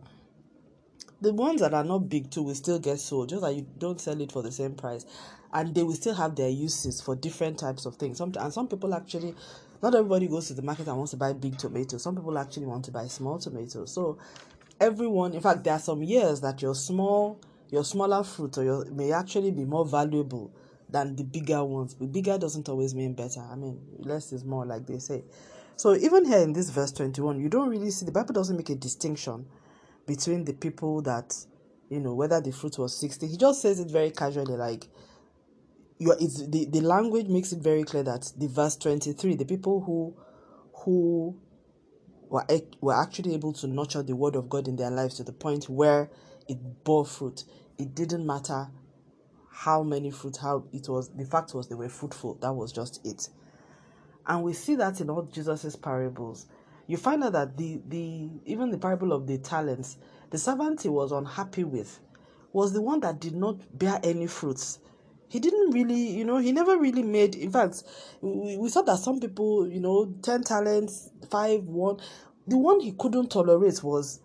the 1.21 1.33
ones 1.33 1.61
that 1.61 1.73
are 1.73 1.85
not 1.85 2.09
big 2.09 2.31
too 2.31 2.43
will 2.43 2.55
still 2.55 2.79
get 2.79 3.01
sold, 3.01 3.31
just 3.31 3.43
like 3.43 3.57
you 3.57 3.67
don't 3.79 4.01
sell 4.01 4.21
it 4.21 4.33
for 4.33 4.43
the 4.43 4.53
same 4.53 4.75
price. 4.75 5.07
And 5.53 5.75
they 5.75 5.83
will 5.83 5.95
still 5.95 6.15
have 6.15 6.37
their 6.37 6.51
uses 6.51 7.01
for 7.01 7.17
different 7.17 7.59
types 7.59 7.87
of 7.87 7.97
things. 7.97 8.19
Some 8.19 8.33
and 8.39 8.53
some 8.53 8.69
people 8.69 8.95
actually 8.95 9.35
not 9.83 9.95
everybody 9.95 10.27
goes 10.27 10.49
to 10.49 10.55
the 10.55 10.63
market 10.63 10.89
and 10.89 10.97
wants 10.97 11.13
to 11.13 11.17
buy 11.17 11.33
big 11.33 11.57
tomatoes. 11.57 12.03
Some 12.03 12.17
people 12.17 12.37
actually 12.39 12.67
want 12.67 12.85
to 12.87 12.91
buy 12.91 13.07
small 13.07 13.39
tomatoes. 13.39 13.93
So 13.93 14.19
everyone 14.81 15.33
in 15.33 15.41
fact 15.41 15.65
there 15.65 15.73
are 15.75 15.81
some 15.81 16.03
years 16.03 16.41
that 16.43 16.61
your 16.61 16.75
small 16.75 17.41
your 17.71 17.85
smaller 17.85 18.23
fruit 18.23 18.59
or 18.59 18.65
your 18.65 18.85
may 18.87 19.13
actually 19.13 19.51
be 19.51 19.65
more 19.65 19.87
valuable 19.87 20.53
than 20.91 21.17
the 21.17 21.25
bigger 21.25 21.65
ones. 21.65 21.95
But 21.95 22.13
bigger 22.13 22.37
doesn't 22.37 22.69
always 22.69 22.95
mean 22.95 23.15
better. 23.15 23.41
I 23.41 23.57
mean 23.57 23.81
less 23.99 24.33
is 24.33 24.45
more 24.45 24.67
like 24.67 24.87
they 24.87 24.99
say. 24.99 25.25
So 25.77 25.95
even 25.95 26.27
here 26.27 26.39
in 26.39 26.53
this 26.53 26.71
verse 26.71 26.93
21, 26.93 27.41
you 27.41 27.49
don't 27.49 27.69
really 27.69 27.91
see 27.91 28.05
the 28.05 28.13
Bible 28.13 28.35
doesn't 28.35 28.57
make 28.57 28.71
a 28.71 28.75
distinction 28.75 29.47
between 30.07 30.45
the 30.45 30.53
people 30.53 31.03
that 31.03 31.35
you 31.89 32.01
know 32.01 32.15
whether 32.15 32.41
the 32.41 32.53
fruit 32.53 32.79
was 32.79 32.97
60 32.97 33.27
he 33.27 33.37
just 33.37 33.63
says 33.63 33.81
it 33.81 33.91
very 33.91 34.11
casually 34.11 34.57
like 34.57 34.89
you 35.99 36.13
it's 36.21 36.47
the, 36.49 36.67
the 36.67 36.81
language 36.81 37.27
makes 37.29 37.53
it 37.53 37.61
very 37.61 37.85
clear 37.85 38.03
that 38.03 38.33
the 38.37 38.49
verse 38.49 38.77
23 38.77 39.37
the 39.37 39.45
people 39.45 39.81
who 39.81 40.17
who 40.85 41.37
were, 42.29 42.45
were 42.81 43.01
actually 43.01 43.35
able 43.35 43.53
to 43.53 43.67
nurture 43.67 44.03
the 44.03 44.15
word 44.15 44.37
of 44.37 44.49
god 44.49 44.69
in 44.69 44.77
their 44.77 44.91
lives 44.91 45.15
to 45.15 45.25
the 45.25 45.33
point 45.33 45.69
where 45.69 46.11
it 46.49 46.85
bore 46.85 47.05
fruit. 47.05 47.45
It 47.79 47.95
didn't 47.95 48.27
matter 48.27 48.69
how 49.51 49.83
many 49.83 50.11
fruit 50.11 50.37
how 50.37 50.65
it 50.73 50.89
was 50.89 51.09
the 51.17 51.25
fact 51.25 51.55
was 51.55 51.69
they 51.69 51.75
were 51.75 51.89
fruitful 51.89 52.35
that 52.43 52.53
was 52.53 52.73
just 52.73 53.05
it. 53.05 53.29
And 54.27 54.43
we 54.43 54.53
see 54.53 54.75
that 54.77 55.01
in 55.01 55.09
all 55.09 55.23
jesus's 55.23 55.77
parables 55.77 56.47
you 56.87 56.97
find 56.97 57.25
out 57.25 57.33
that 57.33 57.57
the 57.57 57.81
the 57.89 58.31
even 58.45 58.71
the 58.71 58.79
parable 58.79 59.13
of 59.13 59.27
the 59.27 59.39
talents 59.39 59.99
the 60.31 60.39
servant 60.39 60.83
he 60.83 60.89
was 60.89 61.13
unhappy 61.13 61.65
with 61.65 62.01
was 62.53 62.73
the 62.73 62.81
one 62.81 63.01
that 63.01 63.21
did 63.21 63.35
not 63.35 63.57
bear 63.79 64.01
any 64.03 64.27
fruits. 64.27 64.79
He 65.29 65.41
didn't 65.41 65.73
really 65.73 66.11
you 66.17 66.25
know 66.25 66.39
he 66.39 66.53
never 66.53 66.79
really 66.79 67.03
made 67.03 67.35
in 67.35 67.51
fact 67.51 67.83
we, 68.21 68.57
we 68.57 68.69
saw 68.69 68.83
that 68.83 68.99
some 68.99 69.21
people 69.21 69.69
you 69.69 69.81
know 69.81 70.15
10 70.23 70.45
talents 70.45 71.11
5 71.31 71.65
1 71.65 72.01
the 72.47 72.57
one 72.57 72.81
he 72.81 72.93
couldn't 72.93 73.31
tolerate 73.31 73.83
was 73.83 74.21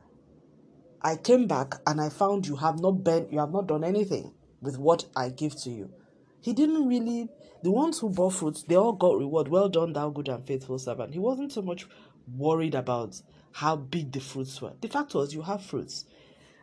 i 1.01 1.15
came 1.15 1.47
back 1.47 1.73
and 1.87 1.99
i 1.99 2.07
found 2.07 2.45
you 2.45 2.55
have 2.55 2.79
not 2.79 3.03
been 3.03 3.27
you 3.31 3.39
have 3.39 3.51
not 3.51 3.67
done 3.67 3.83
anything 3.83 4.31
with 4.61 4.77
what 4.77 5.05
i 5.15 5.29
give 5.29 5.55
to 5.63 5.71
you. 5.71 5.91
He 6.39 6.53
didn't 6.53 6.87
really 6.87 7.29
the 7.63 7.71
ones 7.71 7.99
who 7.99 8.09
bore 8.09 8.31
fruits 8.31 8.63
they 8.63 8.75
all 8.75 8.93
got 8.93 9.17
reward. 9.17 9.47
Well 9.47 9.69
done 9.69 9.93
thou 9.93 10.09
good 10.09 10.29
and 10.29 10.45
faithful 10.45 10.79
servant. 10.79 11.13
He 11.13 11.19
wasn't 11.19 11.51
so 11.51 11.61
much 11.61 11.87
worried 12.35 12.75
about 12.75 13.21
how 13.53 13.75
big 13.75 14.11
the 14.11 14.19
fruits 14.19 14.61
were. 14.61 14.73
The 14.81 14.87
fact 14.87 15.13
was 15.13 15.33
you 15.33 15.41
have 15.41 15.63
fruits. 15.63 16.05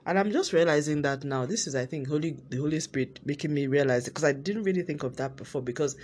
And 0.07 0.19
i'm 0.19 0.33
just 0.33 0.55
realizing 0.55 1.03
that 1.03 1.23
now 1.23 1.45
this 1.45 1.67
is 1.67 1.75
i 1.75 1.85
think 1.85 2.09
holy 2.09 2.39
the 2.49 2.57
holy 2.57 2.81
spirit 2.81 3.21
making 3.27 3.53
me 3.53 3.67
realize 3.67 4.07
because 4.07 4.25
i 4.25 4.33
didn't 4.33 4.63
really 4.63 4.81
think 4.81 5.03
of 5.03 5.17
that 5.17 5.37
before 5.37 5.61
because 5.61 5.97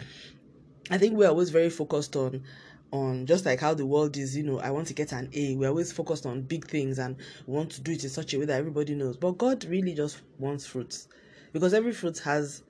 i 0.90 0.98
think 0.98 1.14
we're 1.16 1.30
always 1.30 1.48
very 1.48 1.70
focused 1.70 2.14
on 2.14 2.42
on 2.92 3.24
just 3.24 3.46
like 3.46 3.60
how 3.60 3.72
the 3.72 3.86
world 3.86 4.14
is 4.18 4.36
you 4.36 4.42
know 4.42 4.60
i 4.60 4.70
want 4.70 4.86
to 4.88 4.92
get 4.92 5.12
an 5.12 5.30
a. 5.32 5.56
We're 5.56 5.70
always 5.70 5.90
focused 5.90 6.26
on 6.26 6.42
big 6.42 6.66
things 6.66 6.98
and 6.98 7.16
want 7.46 7.70
to 7.72 7.80
do 7.80 7.92
it 7.92 8.04
in 8.04 8.10
such 8.10 8.34
a 8.34 8.38
way 8.38 8.44
that 8.44 8.58
everybody 8.58 8.94
knows. 8.94 9.16
But 9.16 9.38
god 9.38 9.64
really 9.64 9.94
just 9.94 10.20
wants 10.38 10.66
fruits 10.66 11.08
because 11.54 11.72
every 11.72 11.92
fruit 11.92 12.18
has 12.18 12.62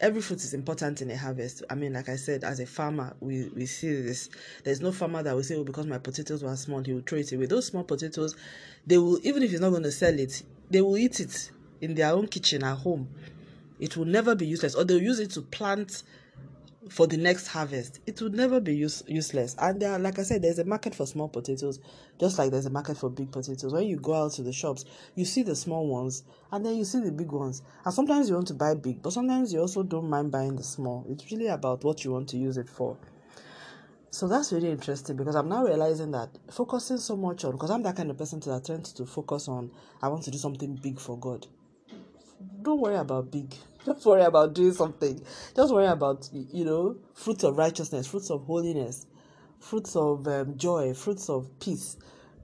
every 0.00 0.22
fruit 0.22 0.42
is 0.42 0.54
important 0.54 1.02
in 1.02 1.10
a 1.10 1.16
harvest. 1.16 1.62
I 1.70 1.74
mean, 1.74 1.92
like 1.92 2.08
I 2.08 2.16
said, 2.16 2.42
as 2.42 2.58
a 2.58 2.66
farmer, 2.66 3.14
we, 3.20 3.48
we 3.54 3.66
see 3.66 4.00
this. 4.00 4.30
There's 4.64 4.80
no 4.80 4.92
farmer 4.92 5.22
that 5.22 5.34
will 5.34 5.42
say, 5.42 5.56
oh, 5.56 5.64
because 5.64 5.86
my 5.86 5.98
potatoes 5.98 6.42
were 6.42 6.56
small, 6.56 6.82
he 6.82 6.92
will 6.94 7.02
throw 7.02 7.18
it 7.18 7.30
away. 7.32 7.46
Those 7.46 7.66
small 7.66 7.84
potatoes, 7.84 8.34
they 8.86 8.98
will, 8.98 9.18
even 9.22 9.42
if 9.42 9.50
he's 9.50 9.60
not 9.60 9.70
going 9.70 9.82
to 9.82 9.92
sell 9.92 10.18
it, 10.18 10.42
they 10.70 10.80
will 10.80 10.96
eat 10.96 11.20
it 11.20 11.50
in 11.80 11.94
their 11.94 12.12
own 12.12 12.26
kitchen 12.26 12.64
at 12.64 12.78
home. 12.78 13.08
It 13.78 13.96
will 13.96 14.06
never 14.06 14.34
be 14.34 14.46
useless, 14.46 14.74
or 14.74 14.84
they'll 14.84 15.02
use 15.02 15.20
it 15.20 15.30
to 15.32 15.42
plant 15.42 16.02
for 16.88 17.06
the 17.06 17.16
next 17.16 17.48
harvest. 17.48 18.00
It 18.06 18.22
would 18.22 18.34
never 18.34 18.58
be 18.58 18.74
use, 18.74 19.02
useless. 19.06 19.54
And 19.58 19.80
there, 19.80 19.92
are, 19.92 19.98
like 19.98 20.18
I 20.18 20.22
said, 20.22 20.42
there's 20.42 20.58
a 20.58 20.64
market 20.64 20.94
for 20.94 21.06
small 21.06 21.28
potatoes, 21.28 21.78
just 22.18 22.38
like 22.38 22.50
there's 22.50 22.66
a 22.66 22.70
market 22.70 22.96
for 22.96 23.10
big 23.10 23.30
potatoes. 23.30 23.72
When 23.72 23.84
you 23.84 23.96
go 23.96 24.14
out 24.14 24.32
to 24.32 24.42
the 24.42 24.52
shops, 24.52 24.86
you 25.14 25.24
see 25.24 25.42
the 25.42 25.54
small 25.54 25.86
ones, 25.86 26.24
and 26.50 26.64
then 26.64 26.76
you 26.76 26.84
see 26.84 27.00
the 27.00 27.12
big 27.12 27.32
ones. 27.32 27.62
And 27.84 27.92
sometimes 27.92 28.28
you 28.28 28.34
want 28.34 28.48
to 28.48 28.54
buy 28.54 28.74
big, 28.74 29.02
but 29.02 29.12
sometimes 29.12 29.52
you 29.52 29.60
also 29.60 29.82
don't 29.82 30.08
mind 30.08 30.30
buying 30.30 30.56
the 30.56 30.62
small. 30.62 31.04
It's 31.08 31.30
really 31.30 31.48
about 31.48 31.84
what 31.84 32.04
you 32.04 32.12
want 32.12 32.28
to 32.30 32.38
use 32.38 32.56
it 32.56 32.68
for. 32.68 32.96
So 34.12 34.26
that's 34.26 34.52
really 34.52 34.70
interesting 34.70 35.16
because 35.16 35.36
I'm 35.36 35.48
now 35.48 35.64
realizing 35.64 36.10
that 36.12 36.30
focusing 36.50 36.96
so 36.96 37.16
much 37.16 37.44
on 37.44 37.52
because 37.52 37.70
I'm 37.70 37.84
that 37.84 37.94
kind 37.94 38.10
of 38.10 38.18
person 38.18 38.40
that 38.40 38.64
tends 38.64 38.92
to 38.94 39.06
focus 39.06 39.46
on 39.46 39.70
I 40.02 40.08
want 40.08 40.24
to 40.24 40.32
do 40.32 40.38
something 40.38 40.74
big 40.74 40.98
for 40.98 41.16
God. 41.16 41.46
Don't 42.62 42.80
worry 42.80 42.96
about 42.96 43.30
big 43.30 43.54
don't 43.84 44.04
worry 44.04 44.22
about 44.22 44.54
doing 44.54 44.72
something. 44.72 45.22
Just 45.56 45.72
worry 45.72 45.86
about, 45.86 46.28
you 46.32 46.64
know, 46.64 46.96
fruits 47.14 47.44
of 47.44 47.56
righteousness, 47.56 48.06
fruits 48.06 48.30
of 48.30 48.44
holiness, 48.44 49.06
fruits 49.58 49.96
of 49.96 50.26
um, 50.28 50.56
joy, 50.56 50.92
fruits 50.94 51.28
of 51.28 51.48
peace, 51.60 51.96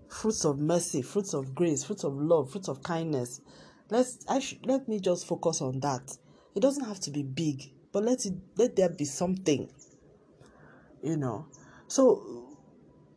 fruits 0.09 0.45
of 0.45 0.59
mercy, 0.59 1.03
fruits 1.03 1.35
of 1.35 1.55
grace, 1.55 1.85
fruits 1.85 2.05
of 2.05 2.15
love, 2.15 2.51
fruits 2.51 2.69
of 2.69 2.83
kindness. 2.83 3.41
Let's 3.91 4.19
I 4.29 4.39
should 4.39 4.67
let 4.67 4.89
me 4.89 4.99
just 4.99 5.27
focus 5.27 5.61
on 5.61 5.81
that. 5.81 6.17
It 6.55 6.61
doesn't 6.61 6.85
have 6.85 7.01
to 7.01 7.11
be 7.11 7.23
big, 7.23 7.71
but 7.93 8.05
let 8.05 8.25
it 8.25 8.35
let 8.57 8.77
there 8.77 8.89
be 8.89 9.05
something. 9.05 9.71
You 11.03 11.17
know. 11.17 11.47
So 11.89 12.36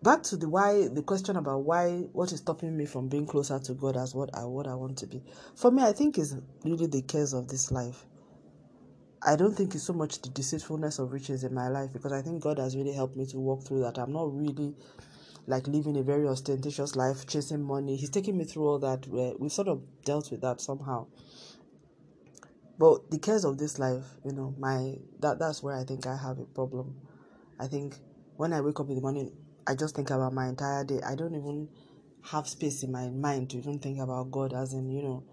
back 0.01 0.23
to 0.23 0.37
the 0.37 0.47
why 0.47 0.87
the 0.87 1.01
question 1.01 1.35
about 1.35 1.63
why 1.63 1.89
what 2.13 2.31
is 2.31 2.39
stopping 2.39 2.75
me 2.75 2.85
from 2.85 3.07
being 3.07 3.25
closer 3.25 3.59
to 3.59 3.73
God 3.73 3.97
as 3.97 4.15
what 4.15 4.29
I 4.35 4.45
what 4.45 4.67
I 4.67 4.75
want 4.75 4.97
to 4.99 5.07
be. 5.07 5.23
For 5.55 5.71
me, 5.71 5.83
I 5.83 5.91
think 5.91 6.17
is 6.17 6.35
really 6.63 6.87
the 6.87 7.01
cares 7.01 7.33
of 7.33 7.47
this 7.47 7.71
life. 7.71 8.05
I 9.21 9.35
don't 9.35 9.53
think 9.53 9.75
it's 9.75 9.83
so 9.83 9.93
much 9.93 10.21
the 10.21 10.29
deceitfulness 10.29 10.97
of 10.99 11.11
riches 11.11 11.43
in 11.43 11.53
my 11.53 11.67
life 11.67 11.91
because 11.91 12.13
I 12.13 12.21
think 12.21 12.41
God 12.41 12.57
has 12.57 12.75
really 12.77 12.93
helped 12.93 13.17
me 13.17 13.25
to 13.27 13.37
walk 13.37 13.63
through 13.63 13.81
that. 13.81 13.97
I'm 13.97 14.13
not 14.13 14.33
really 14.33 14.75
like 15.45 15.67
living 15.67 15.97
a 15.97 16.03
very 16.03 16.25
ostentatious 16.27 16.95
life, 16.95 17.27
chasing 17.27 17.61
money. 17.61 17.97
He's 17.97 18.09
taking 18.09 18.37
me 18.37 18.45
through 18.45 18.67
all 18.67 18.79
that. 18.79 19.07
Where 19.07 19.33
we 19.37 19.49
sort 19.49 19.67
of 19.67 19.81
dealt 20.05 20.31
with 20.31 20.41
that 20.41 20.61
somehow. 20.61 21.07
But 22.77 23.11
the 23.11 23.19
cares 23.19 23.43
of 23.43 23.57
this 23.57 23.77
life, 23.77 24.05
you 24.23 24.31
know, 24.31 24.55
my 24.57 24.95
that 25.19 25.37
that's 25.37 25.61
where 25.61 25.75
I 25.75 25.83
think 25.83 26.07
I 26.07 26.15
have 26.15 26.39
a 26.39 26.45
problem. 26.45 26.95
I 27.59 27.67
think 27.67 27.97
when 28.37 28.53
I 28.53 28.61
wake 28.61 28.79
up 28.79 28.87
in 28.87 28.95
the 28.95 29.01
morning, 29.01 29.33
I 29.69 29.75
just 29.75 29.95
think 29.95 30.09
about 30.09 30.33
my 30.33 30.47
entire 30.47 30.83
day. 30.83 30.99
I 31.05 31.13
don't 31.13 31.35
even 31.35 31.69
have 32.31 32.47
space 32.47 32.81
in 32.81 32.91
my 32.91 33.07
mind 33.09 33.51
to 33.51 33.57
even 33.57 33.77
think 33.77 33.99
about 33.99 34.31
God, 34.31 34.51
as 34.51 34.73
in, 34.73 34.89
you 34.89 35.03
know. 35.03 35.23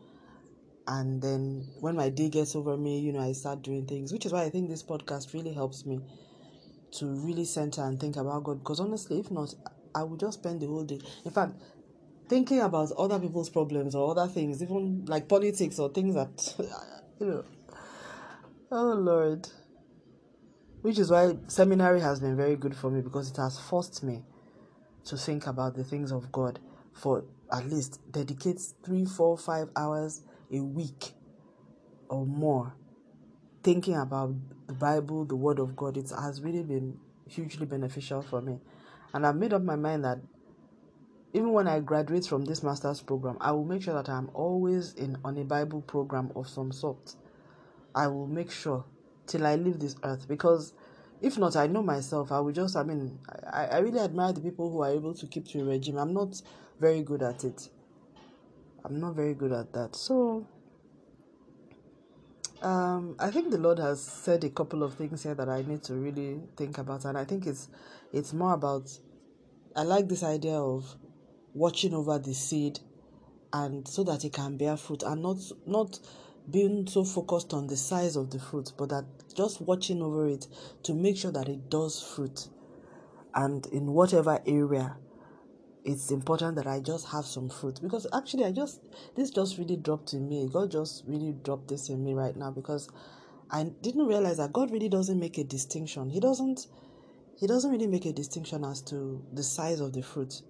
And 0.87 1.23
then 1.23 1.67
when 1.81 1.97
my 1.97 2.11
day 2.11 2.29
gets 2.29 2.55
over 2.55 2.77
me, 2.77 3.01
you 3.01 3.15
know, 3.15 3.21
I 3.21 3.33
start 3.33 3.63
doing 3.63 3.87
things, 3.87 4.13
which 4.13 4.27
is 4.27 4.33
why 4.35 4.43
I 4.43 4.51
think 4.51 4.69
this 4.69 4.83
podcast 4.83 5.33
really 5.33 5.55
helps 5.55 5.87
me 5.87 6.01
to 6.99 7.07
really 7.07 7.47
center 7.47 7.83
and 7.83 7.99
think 7.99 8.17
about 8.17 8.45
God. 8.45 8.59
Because 8.59 8.79
honestly, 8.79 9.21
if 9.21 9.31
not, 9.31 9.55
I 9.95 10.03
would 10.03 10.21
just 10.21 10.41
spend 10.41 10.61
the 10.61 10.67
whole 10.67 10.85
day. 10.85 11.01
In 11.25 11.31
fact, 11.31 11.55
thinking 12.29 12.61
about 12.61 12.93
other 12.93 13.19
people's 13.19 13.49
problems 13.49 13.95
or 13.95 14.11
other 14.11 14.31
things, 14.31 14.63
even 14.63 15.07
like 15.07 15.29
politics 15.29 15.79
or 15.79 15.89
things 15.89 16.15
that, 16.15 16.55
you 17.21 17.27
know. 17.27 17.45
Oh, 18.71 18.93
Lord 18.93 19.49
which 20.87 21.01
is 21.01 21.11
why 21.11 21.37
seminary 21.49 21.99
has 21.99 22.21
been 22.21 22.37
very 22.37 22.55
good 22.55 22.73
for 22.73 22.93
me 22.93 23.01
because 23.01 23.29
it 23.29 23.37
has 23.37 23.59
forced 23.59 24.05
me 24.05 24.23
to 25.05 25.17
think 25.17 25.49
about 25.49 25.75
the 25.75 25.83
things 25.83 26.13
of 26.13 26.31
God 26.31 26.61
for 26.93 27.25
at 27.53 27.69
least 27.69 27.99
dedicate 28.13 28.61
three, 28.85 29.05
four, 29.05 29.37
five 29.37 29.69
hours 29.75 30.23
a 30.53 30.61
week 30.61 31.15
or 32.09 32.25
more 32.25 32.73
thinking 33.65 33.97
about 33.97 34.33
the 34.69 34.75
Bible, 34.75 35.25
the 35.25 35.35
Word 35.35 35.59
of 35.59 35.75
God. 35.75 35.97
It 35.97 36.13
has 36.17 36.41
really 36.41 36.63
been 36.63 36.97
hugely 37.29 37.67
beneficial 37.67 38.23
for 38.23 38.41
me. 38.41 38.61
And 39.13 39.27
I've 39.27 39.35
made 39.35 39.53
up 39.53 39.63
my 39.63 39.75
mind 39.75 40.05
that 40.05 40.21
even 41.33 41.51
when 41.51 41.67
I 41.67 41.81
graduate 41.81 42.27
from 42.27 42.45
this 42.45 42.63
master's 42.63 43.03
program, 43.03 43.39
I 43.41 43.51
will 43.51 43.65
make 43.65 43.83
sure 43.83 43.95
that 43.95 44.09
I'm 44.09 44.31
always 44.35 44.93
in 44.93 45.19
on 45.25 45.37
a 45.37 45.43
Bible 45.43 45.81
program 45.81 46.31
of 46.37 46.49
some 46.49 46.71
sort. 46.71 47.17
I 47.93 48.07
will 48.07 48.29
make 48.29 48.53
sure 48.53 48.85
till 49.27 49.47
I 49.47 49.57
leave 49.57 49.79
this 49.79 49.97
earth 50.03 50.27
because 50.29 50.73
if 51.21 51.39
not, 51.39 51.57
I 51.57 51.67
know 51.67 51.83
myself. 51.83 52.31
I 52.31 52.41
will 52.41 52.53
just, 52.53 52.77
I 52.77 52.83
mean, 52.83 53.19
I, 53.51 53.67
I 53.67 53.79
really 53.79 54.01
admire 54.01 54.33
the 54.33 54.41
people 54.41 54.71
who 54.71 54.83
are 54.83 54.91
able 54.91 55.15
to 55.15 55.27
keep 55.27 55.47
to 55.49 55.61
a 55.61 55.65
regime. 55.65 55.97
I'm 55.97 56.13
not 56.13 56.41
very 56.79 57.03
good 57.03 57.23
at 57.23 57.45
it. 57.45 57.69
I'm 58.85 59.01
not 59.01 59.15
very 59.15 59.35
good 59.35 59.53
at 59.53 59.73
that. 59.73 59.97
So, 59.97 60.47
um, 62.63 63.17
I 63.19 63.31
think 63.31 63.51
the 63.51 63.59
Lord 63.59 63.79
has 63.79 64.03
said 64.03 64.45
a 64.45 64.51
couple 64.51 64.83
of 64.83 64.95
things 64.95 65.23
here 65.23 65.35
that 65.35 65.49
I 65.49 65.63
need 65.63 65.83
to 65.85 65.95
really 65.95 66.41
think 66.57 66.79
about, 66.79 67.05
and 67.05 67.17
I 67.19 67.25
think 67.25 67.47
it's 67.47 67.69
it's 68.13 68.33
more 68.33 68.55
about. 68.55 68.91
I 69.75 69.83
like 69.83 70.09
this 70.09 70.23
idea 70.23 70.55
of 70.55 70.95
watching 71.53 71.95
over 71.95 72.19
the 72.19 72.33
seed 72.33 72.79
and 73.53 73.87
so 73.87 74.05
that 74.05 74.25
it 74.25 74.33
can 74.33 74.57
bear 74.57 74.77
fruit 74.77 75.03
and 75.03 75.23
not 75.23 75.37
not 75.67 75.99
being 76.51 76.87
so 76.87 77.05
focused 77.05 77.53
on 77.53 77.67
the 77.67 77.77
size 77.77 78.17
of 78.17 78.31
the 78.31 78.39
fruit 78.39 78.73
but 78.79 78.89
that 78.89 79.05
just 79.35 79.61
watching 79.61 80.01
over 80.03 80.29
it 80.29 80.47
to 80.83 80.95
make 80.95 81.17
sure 81.17 81.33
that 81.33 81.49
it 81.49 81.69
does 81.69 82.03
fruit 82.03 82.49
and 83.35 83.67
in 83.67 83.87
whatever 83.93 84.41
area 84.47 84.97
it's 85.87 86.11
important 86.11 86.57
that 86.57 86.67
I 86.67 86.81
just 86.81 87.07
have 87.09 87.25
some 87.25 87.49
fruit 87.49 87.79
because 87.81 88.09
actually 88.13 88.45
I 88.45 88.51
just 88.51 88.81
this 89.15 89.31
just 89.31 89.57
really 89.57 89.77
dropped 89.77 90.15
in 90.15 90.29
me. 90.29 90.49
God 90.53 90.73
just 90.73 91.05
really 91.07 91.33
dropped 91.45 91.69
this 91.69 91.89
in 91.89 92.03
me 92.03 92.13
right 92.13 92.35
now 92.35 92.51
because 92.51 92.91
I 93.53 93.63
didn't 93.83 94.07
realize 94.07 94.39
that 94.39 94.53
God 94.53 94.73
really 94.73 94.89
doesn't 94.89 95.19
make 95.19 95.39
a 95.39 95.45
distinction. 95.45 96.11
He 96.11 96.19
doesn't 96.19 96.67
he 97.39 97.47
doesn't 97.47 97.71
really 97.71 97.87
make 97.87 98.05
a 98.05 98.13
distinction 98.13 98.65
as 98.65 98.83
to 98.83 99.25
the 99.33 99.45
size 99.45 99.79
of 99.79 99.93
the 99.93 100.03
fruit. 100.03 100.43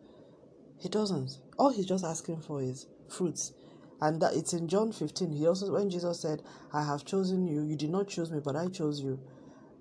He 0.79 0.89
doesn't. 0.89 1.39
All 1.59 1.71
he's 1.71 1.87
just 1.87 2.05
asking 2.05 2.41
for 2.41 2.63
is 2.63 2.87
fruits. 3.09 3.53
And 4.01 4.21
that 4.21 4.35
it's 4.35 4.53
in 4.53 4.69
John 4.69 4.93
15. 4.93 5.33
He 5.33 5.47
also 5.47 5.73
when 5.73 5.89
Jesus 5.89 6.21
said, 6.21 6.43
I 6.73 6.85
have 6.85 7.05
chosen 7.05 7.47
you, 7.47 7.63
you 7.63 7.77
did 7.77 7.91
not 7.91 8.09
choose 8.09 8.31
me, 8.31 8.41
but 8.45 8.57
I 8.57 8.69
chose 8.69 9.01
you, 9.01 9.19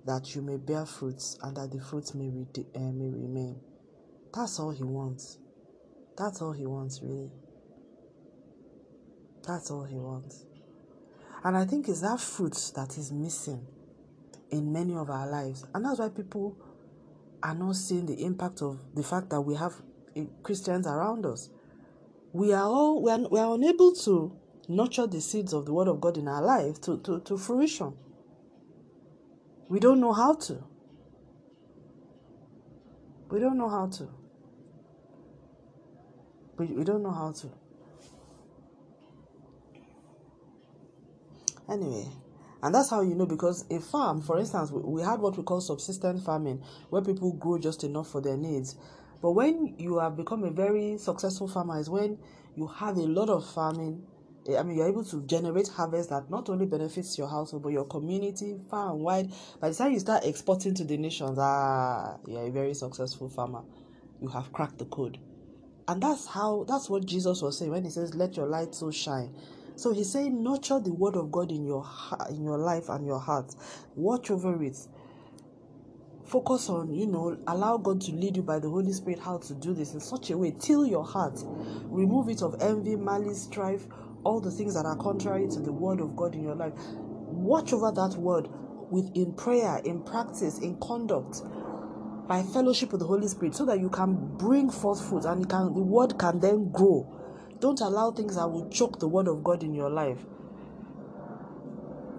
that 0.06 0.34
you 0.34 0.42
may 0.42 0.56
bear 0.56 0.86
fruits 0.86 1.38
and 1.42 1.56
that 1.56 1.70
the 1.70 1.80
fruits 1.80 2.14
may, 2.14 2.30
re- 2.30 2.66
uh, 2.74 2.92
may 2.92 3.10
remain. 3.10 3.60
That's 4.34 4.58
all 4.58 4.70
he 4.70 4.84
wants. 4.84 5.38
That's 6.16 6.40
all 6.40 6.52
he 6.52 6.66
wants, 6.66 7.00
really. 7.02 7.30
That's 9.46 9.70
all 9.70 9.84
he 9.84 9.96
wants. 9.96 10.44
And 11.44 11.56
I 11.56 11.64
think 11.64 11.88
it's 11.88 12.00
that 12.00 12.20
fruit 12.20 12.72
that 12.74 12.96
is 12.98 13.12
missing 13.12 13.66
in 14.50 14.72
many 14.72 14.94
of 14.94 15.10
our 15.10 15.28
lives. 15.28 15.64
And 15.74 15.84
that's 15.84 15.98
why 15.98 16.08
people 16.08 16.56
are 17.42 17.54
not 17.54 17.76
seeing 17.76 18.06
the 18.06 18.24
impact 18.24 18.62
of 18.62 18.80
the 18.94 19.02
fact 19.02 19.30
that 19.30 19.40
we 19.40 19.54
have 19.54 19.74
eh, 20.16 20.24
Christians 20.42 20.86
around 20.86 21.26
us. 21.26 21.50
We 22.36 22.52
are 22.52 22.64
all 22.64 23.00
we 23.02 23.10
are, 23.10 23.18
we 23.30 23.40
are 23.40 23.54
unable 23.54 23.92
to 23.92 24.30
nurture 24.68 25.06
the 25.06 25.22
seeds 25.22 25.54
of 25.54 25.64
the 25.64 25.72
word 25.72 25.88
of 25.88 26.02
God 26.02 26.18
in 26.18 26.28
our 26.28 26.42
life 26.42 26.78
to, 26.82 26.98
to, 26.98 27.20
to 27.20 27.38
fruition. 27.38 27.94
We 29.70 29.80
don't 29.80 30.00
know 30.00 30.12
how 30.12 30.34
to. 30.34 30.62
We 33.30 33.40
don't 33.40 33.56
know 33.56 33.70
how 33.70 33.86
to. 33.86 34.08
We, 36.58 36.66
we 36.66 36.84
don't 36.84 37.02
know 37.02 37.10
how 37.10 37.32
to. 37.32 37.50
Anyway, 41.70 42.06
and 42.62 42.74
that's 42.74 42.90
how 42.90 43.00
you 43.00 43.14
know 43.14 43.24
because 43.24 43.64
a 43.70 43.80
farm, 43.80 44.20
for 44.20 44.38
instance, 44.38 44.70
we, 44.70 44.82
we 44.82 45.00
had 45.02 45.20
what 45.20 45.38
we 45.38 45.42
call 45.42 45.62
subsistence 45.62 46.22
farming, 46.22 46.62
where 46.90 47.00
people 47.00 47.32
grow 47.32 47.56
just 47.56 47.82
enough 47.82 48.10
for 48.10 48.20
their 48.20 48.36
needs. 48.36 48.76
But 49.26 49.32
when 49.32 49.74
you 49.76 49.98
have 49.98 50.16
become 50.16 50.44
a 50.44 50.52
very 50.52 50.98
successful 50.98 51.48
farmer, 51.48 51.80
is 51.80 51.90
when 51.90 52.16
you 52.54 52.68
have 52.68 52.96
a 52.96 53.02
lot 53.02 53.28
of 53.28 53.44
farming. 53.44 54.06
I 54.56 54.62
mean, 54.62 54.76
you're 54.76 54.86
able 54.86 55.02
to 55.02 55.20
generate 55.22 55.66
harvest 55.66 56.10
that 56.10 56.30
not 56.30 56.48
only 56.48 56.64
benefits 56.64 57.18
your 57.18 57.26
household 57.26 57.64
but 57.64 57.70
your 57.70 57.86
community 57.86 58.60
far 58.70 58.92
and 58.92 59.00
wide. 59.00 59.32
By 59.60 59.70
the 59.70 59.74
time 59.74 59.90
you 59.90 59.98
start 59.98 60.24
exporting 60.24 60.74
to 60.74 60.84
the 60.84 60.96
nations, 60.96 61.38
ah, 61.40 62.18
you're 62.24 62.46
a 62.46 62.50
very 62.52 62.72
successful 62.72 63.28
farmer. 63.28 63.62
You 64.22 64.28
have 64.28 64.52
cracked 64.52 64.78
the 64.78 64.84
code. 64.84 65.18
And 65.88 66.00
that's 66.00 66.26
how 66.28 66.64
that's 66.68 66.88
what 66.88 67.04
Jesus 67.04 67.42
was 67.42 67.58
saying 67.58 67.72
when 67.72 67.82
he 67.82 67.90
says, 67.90 68.14
Let 68.14 68.36
your 68.36 68.46
light 68.46 68.76
so 68.76 68.92
shine. 68.92 69.34
So 69.74 69.92
he's 69.92 70.10
saying, 70.10 70.40
nurture 70.42 70.78
the 70.78 70.92
word 70.92 71.16
of 71.16 71.32
God 71.32 71.50
in 71.50 71.66
your 71.66 71.84
in 72.30 72.44
your 72.44 72.58
life 72.58 72.88
and 72.88 73.04
your 73.04 73.18
heart. 73.18 73.56
Watch 73.96 74.30
over 74.30 74.62
it. 74.62 74.78
Focus 76.26 76.68
on, 76.68 76.92
you 76.92 77.06
know, 77.06 77.38
allow 77.46 77.76
God 77.76 78.00
to 78.02 78.12
lead 78.12 78.36
you 78.36 78.42
by 78.42 78.58
the 78.58 78.68
Holy 78.68 78.92
Spirit 78.92 79.20
how 79.20 79.38
to 79.38 79.54
do 79.54 79.72
this 79.74 79.94
in 79.94 80.00
such 80.00 80.30
a 80.30 80.36
way. 80.36 80.54
Till 80.58 80.84
your 80.84 81.04
heart. 81.04 81.40
Remove 81.84 82.28
it 82.28 82.42
of 82.42 82.60
envy, 82.60 82.96
malice, 82.96 83.42
strife, 83.42 83.86
all 84.24 84.40
the 84.40 84.50
things 84.50 84.74
that 84.74 84.84
are 84.84 84.96
contrary 84.96 85.46
to 85.48 85.60
the 85.60 85.72
word 85.72 86.00
of 86.00 86.16
God 86.16 86.34
in 86.34 86.42
your 86.42 86.56
life. 86.56 86.72
Watch 86.98 87.72
over 87.72 87.92
that 87.92 88.16
word 88.18 88.48
with 88.90 89.14
in 89.16 89.34
prayer, 89.34 89.80
in 89.84 90.02
practice, 90.02 90.58
in 90.58 90.76
conduct 90.80 91.42
by 92.26 92.42
fellowship 92.42 92.90
with 92.90 93.00
the 93.00 93.06
Holy 93.06 93.28
Spirit 93.28 93.54
so 93.54 93.64
that 93.66 93.78
you 93.78 93.88
can 93.88 94.14
bring 94.36 94.68
forth 94.68 95.08
fruit 95.08 95.24
and 95.24 95.48
can, 95.48 95.74
the 95.74 95.80
word 95.80 96.18
can 96.18 96.40
then 96.40 96.70
grow. 96.72 97.06
Don't 97.60 97.80
allow 97.80 98.10
things 98.10 98.34
that 98.34 98.48
will 98.48 98.68
choke 98.68 98.98
the 98.98 99.08
word 99.08 99.28
of 99.28 99.44
God 99.44 99.62
in 99.62 99.74
your 99.74 99.90
life. 99.90 100.18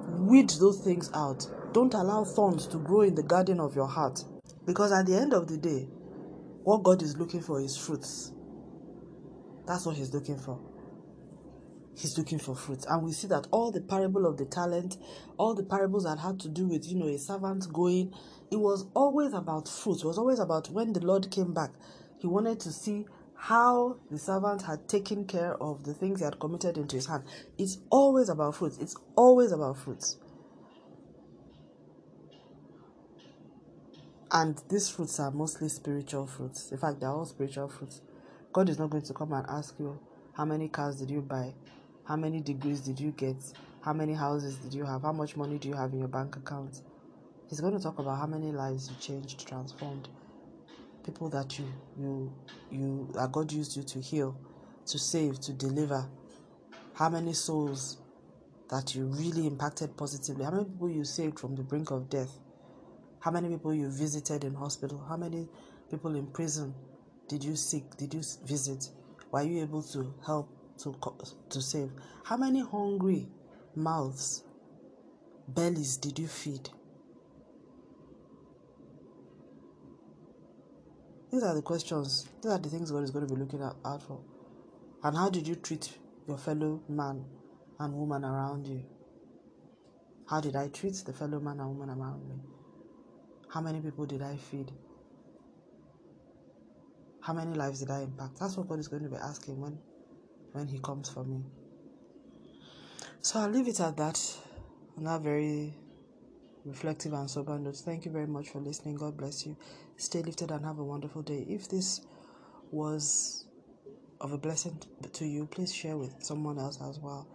Weed 0.07 0.49
those 0.51 0.79
things 0.79 1.11
out. 1.13 1.47
Don't 1.73 1.93
allow 1.93 2.23
thorns 2.23 2.67
to 2.67 2.77
grow 2.77 3.01
in 3.01 3.15
the 3.15 3.23
garden 3.23 3.59
of 3.59 3.75
your 3.75 3.87
heart. 3.87 4.23
Because 4.65 4.91
at 4.91 5.05
the 5.05 5.15
end 5.15 5.33
of 5.33 5.47
the 5.47 5.57
day, 5.57 5.87
what 6.63 6.83
God 6.83 7.01
is 7.01 7.17
looking 7.17 7.41
for 7.41 7.61
is 7.61 7.77
fruits. 7.77 8.31
That's 9.65 9.85
what 9.85 9.95
He's 9.95 10.13
looking 10.13 10.37
for. 10.37 10.59
He's 11.95 12.17
looking 12.17 12.39
for 12.39 12.55
fruits. 12.55 12.85
And 12.87 13.03
we 13.03 13.11
see 13.11 13.27
that 13.27 13.47
all 13.51 13.71
the 13.71 13.81
parable 13.81 14.25
of 14.27 14.37
the 14.37 14.45
talent, 14.45 14.97
all 15.37 15.55
the 15.55 15.63
parables 15.63 16.03
that 16.03 16.19
had 16.19 16.39
to 16.41 16.49
do 16.49 16.67
with, 16.67 16.85
you 16.87 16.95
know, 16.95 17.07
a 17.07 17.17
servant 17.17 17.71
going 17.73 18.13
it 18.49 18.57
was 18.57 18.85
always 18.93 19.33
about 19.33 19.67
fruit. 19.67 19.99
It 20.03 20.05
was 20.05 20.17
always 20.17 20.39
about 20.39 20.69
when 20.69 20.93
the 20.93 21.05
Lord 21.05 21.29
came 21.31 21.53
back, 21.53 21.71
he 22.19 22.27
wanted 22.27 22.59
to 22.61 22.71
see 22.71 23.05
how 23.35 23.97
the 24.09 24.17
servant 24.17 24.61
had 24.61 24.87
taken 24.87 25.25
care 25.25 25.61
of 25.61 25.83
the 25.83 25.93
things 25.93 26.19
he 26.19 26.25
had 26.25 26.39
committed 26.39 26.77
into 26.77 26.95
his 26.95 27.07
hand. 27.07 27.23
It's 27.57 27.77
always 27.89 28.29
about 28.29 28.55
fruits. 28.55 28.77
It's 28.79 28.95
always 29.15 29.51
about 29.51 29.77
fruits. 29.77 30.17
And 34.31 34.61
these 34.69 34.89
fruits 34.89 35.19
are 35.21 35.31
mostly 35.31 35.69
spiritual 35.69 36.27
fruits. 36.27 36.71
In 36.71 36.77
fact, 36.77 36.99
they're 36.99 37.09
all 37.09 37.25
spiritual 37.25 37.69
fruits. 37.69 38.01
God 38.51 38.67
is 38.69 38.77
not 38.77 38.89
going 38.89 39.03
to 39.03 39.13
come 39.13 39.31
and 39.33 39.45
ask 39.47 39.75
you, 39.79 39.99
How 40.33 40.43
many 40.45 40.67
cars 40.67 40.97
did 40.97 41.09
you 41.09 41.21
buy? 41.21 41.53
How 42.03 42.17
many 42.17 42.41
degrees 42.41 42.81
did 42.81 42.99
you 42.99 43.11
get? 43.11 43.37
How 43.81 43.93
many 43.93 44.13
houses 44.13 44.57
did 44.57 44.73
you 44.73 44.83
have? 44.85 45.03
How 45.03 45.13
much 45.13 45.37
money 45.37 45.57
do 45.57 45.69
you 45.69 45.75
have 45.75 45.93
in 45.93 45.99
your 45.99 46.09
bank 46.09 46.35
account? 46.35 46.81
He's 47.49 47.61
going 47.61 47.77
to 47.77 47.81
talk 47.81 47.99
about 47.99 48.17
how 48.17 48.27
many 48.27 48.51
lives 48.51 48.89
you 48.89 48.95
changed, 48.99 49.47
transformed, 49.47 50.09
people 51.05 51.29
that 51.29 51.57
you 51.57 51.65
you 51.97 52.33
you 52.69 53.09
that 53.13 53.31
God 53.31 53.51
used 53.51 53.77
you 53.77 53.83
to 53.83 53.99
heal, 53.99 54.37
to 54.87 54.99
save, 54.99 55.39
to 55.41 55.53
deliver. 55.53 56.05
How 56.93 57.09
many 57.09 57.33
souls 57.33 57.97
that 58.69 58.95
you 58.95 59.05
really 59.05 59.47
impacted 59.47 59.95
positively? 59.95 60.43
How 60.43 60.51
many 60.51 60.65
people 60.65 60.89
you 60.89 61.05
saved 61.05 61.39
from 61.39 61.55
the 61.55 61.63
brink 61.63 61.91
of 61.91 62.09
death? 62.09 62.39
How 63.19 63.31
many 63.31 63.49
people 63.49 63.73
you 63.73 63.89
visited 63.89 64.43
in 64.43 64.53
hospital? 64.53 65.03
How 65.07 65.17
many 65.17 65.47
people 65.89 66.15
in 66.15 66.27
prison 66.27 66.73
did 67.27 67.43
you 67.43 67.55
seek? 67.55 67.95
Did 67.97 68.13
you 68.13 68.21
visit? 68.45 68.89
Were 69.31 69.41
you 69.41 69.61
able 69.61 69.83
to 69.83 70.13
help 70.25 70.49
to 70.79 70.95
to 71.49 71.61
save? 71.61 71.91
How 72.23 72.37
many 72.37 72.61
hungry 72.61 73.27
mouths, 73.75 74.43
bellies 75.47 75.97
did 75.97 76.19
you 76.19 76.27
feed? 76.27 76.69
These 81.31 81.43
are 81.43 81.55
the 81.55 81.61
questions. 81.61 82.27
These 82.41 82.51
are 82.51 82.57
the 82.57 82.69
things 82.69 82.91
God 82.91 83.03
is 83.03 83.11
going 83.11 83.27
to 83.27 83.33
be 83.33 83.39
looking 83.39 83.61
out 83.61 84.01
for. 84.03 84.21
And 85.03 85.15
how 85.15 85.29
did 85.29 85.47
you 85.47 85.55
treat 85.55 85.97
your 86.27 86.37
fellow 86.37 86.81
man 86.87 87.25
and 87.79 87.93
woman 87.93 88.23
around 88.23 88.65
you? 88.67 88.83
How 90.29 90.41
did 90.41 90.55
I 90.55 90.69
treat 90.69 90.95
the 91.05 91.13
fellow 91.13 91.39
man 91.39 91.59
and 91.59 91.77
woman 91.77 91.89
around 91.89 92.27
me? 92.27 92.35
How 93.49 93.61
many 93.61 93.79
people 93.79 94.05
did 94.05 94.21
I 94.21 94.35
feed? 94.37 94.71
How 97.21 97.33
many 97.33 97.53
lives 97.53 97.79
did 97.79 97.91
I 97.91 98.01
impact? 98.01 98.39
That's 98.39 98.57
what 98.57 98.67
God 98.67 98.79
is 98.79 98.87
going 98.87 99.03
to 99.03 99.09
be 99.09 99.17
asking 99.17 99.59
when 99.59 99.77
when 100.53 100.67
He 100.67 100.79
comes 100.79 101.09
for 101.09 101.23
me. 101.23 101.43
So 103.21 103.39
I'll 103.39 103.49
leave 103.49 103.67
it 103.67 103.79
at 103.79 103.97
that 103.97 104.37
on 104.97 105.03
that 105.03 105.21
very 105.21 105.73
reflective 106.65 107.13
and 107.13 107.29
sober 107.29 107.57
notes. 107.57 107.81
Thank 107.81 108.05
you 108.05 108.11
very 108.11 108.27
much 108.27 108.49
for 108.49 108.59
listening. 108.59 108.95
God 108.95 109.17
bless 109.17 109.45
you. 109.45 109.55
Stay 109.97 110.21
lifted 110.21 110.51
and 110.51 110.65
have 110.65 110.79
a 110.79 110.83
wonderful 110.83 111.21
day. 111.21 111.45
If 111.49 111.69
this 111.69 112.01
was 112.71 113.45
of 114.19 114.33
a 114.33 114.37
blessing 114.37 114.81
to 115.13 115.25
you, 115.25 115.45
please 115.45 115.73
share 115.73 115.97
with 115.97 116.15
someone 116.23 116.59
else 116.59 116.79
as 116.81 116.99
well. 116.99 117.27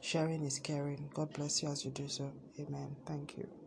Sharing 0.00 0.44
is 0.44 0.58
caring. 0.58 1.10
God 1.14 1.32
bless 1.32 1.62
you 1.62 1.68
as 1.68 1.84
you 1.84 1.90
do 1.90 2.08
so. 2.08 2.32
Amen. 2.60 2.96
Thank 3.06 3.36
you. 3.36 3.57